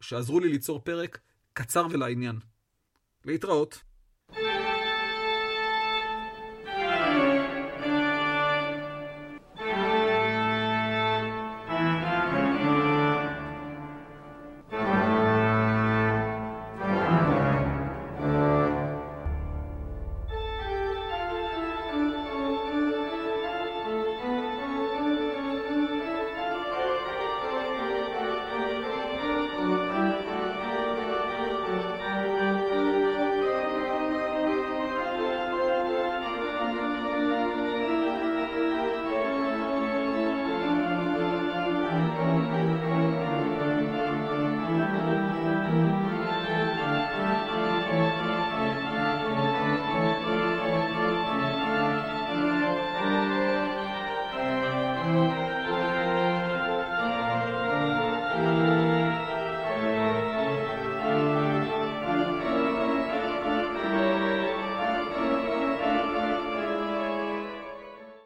שעזרו 0.00 0.40
לי 0.40 0.48
ליצור 0.48 0.84
פרק 0.84 1.20
קצר 1.52 1.86
ולעניין. 1.90 2.38
להתראות. 3.24 3.89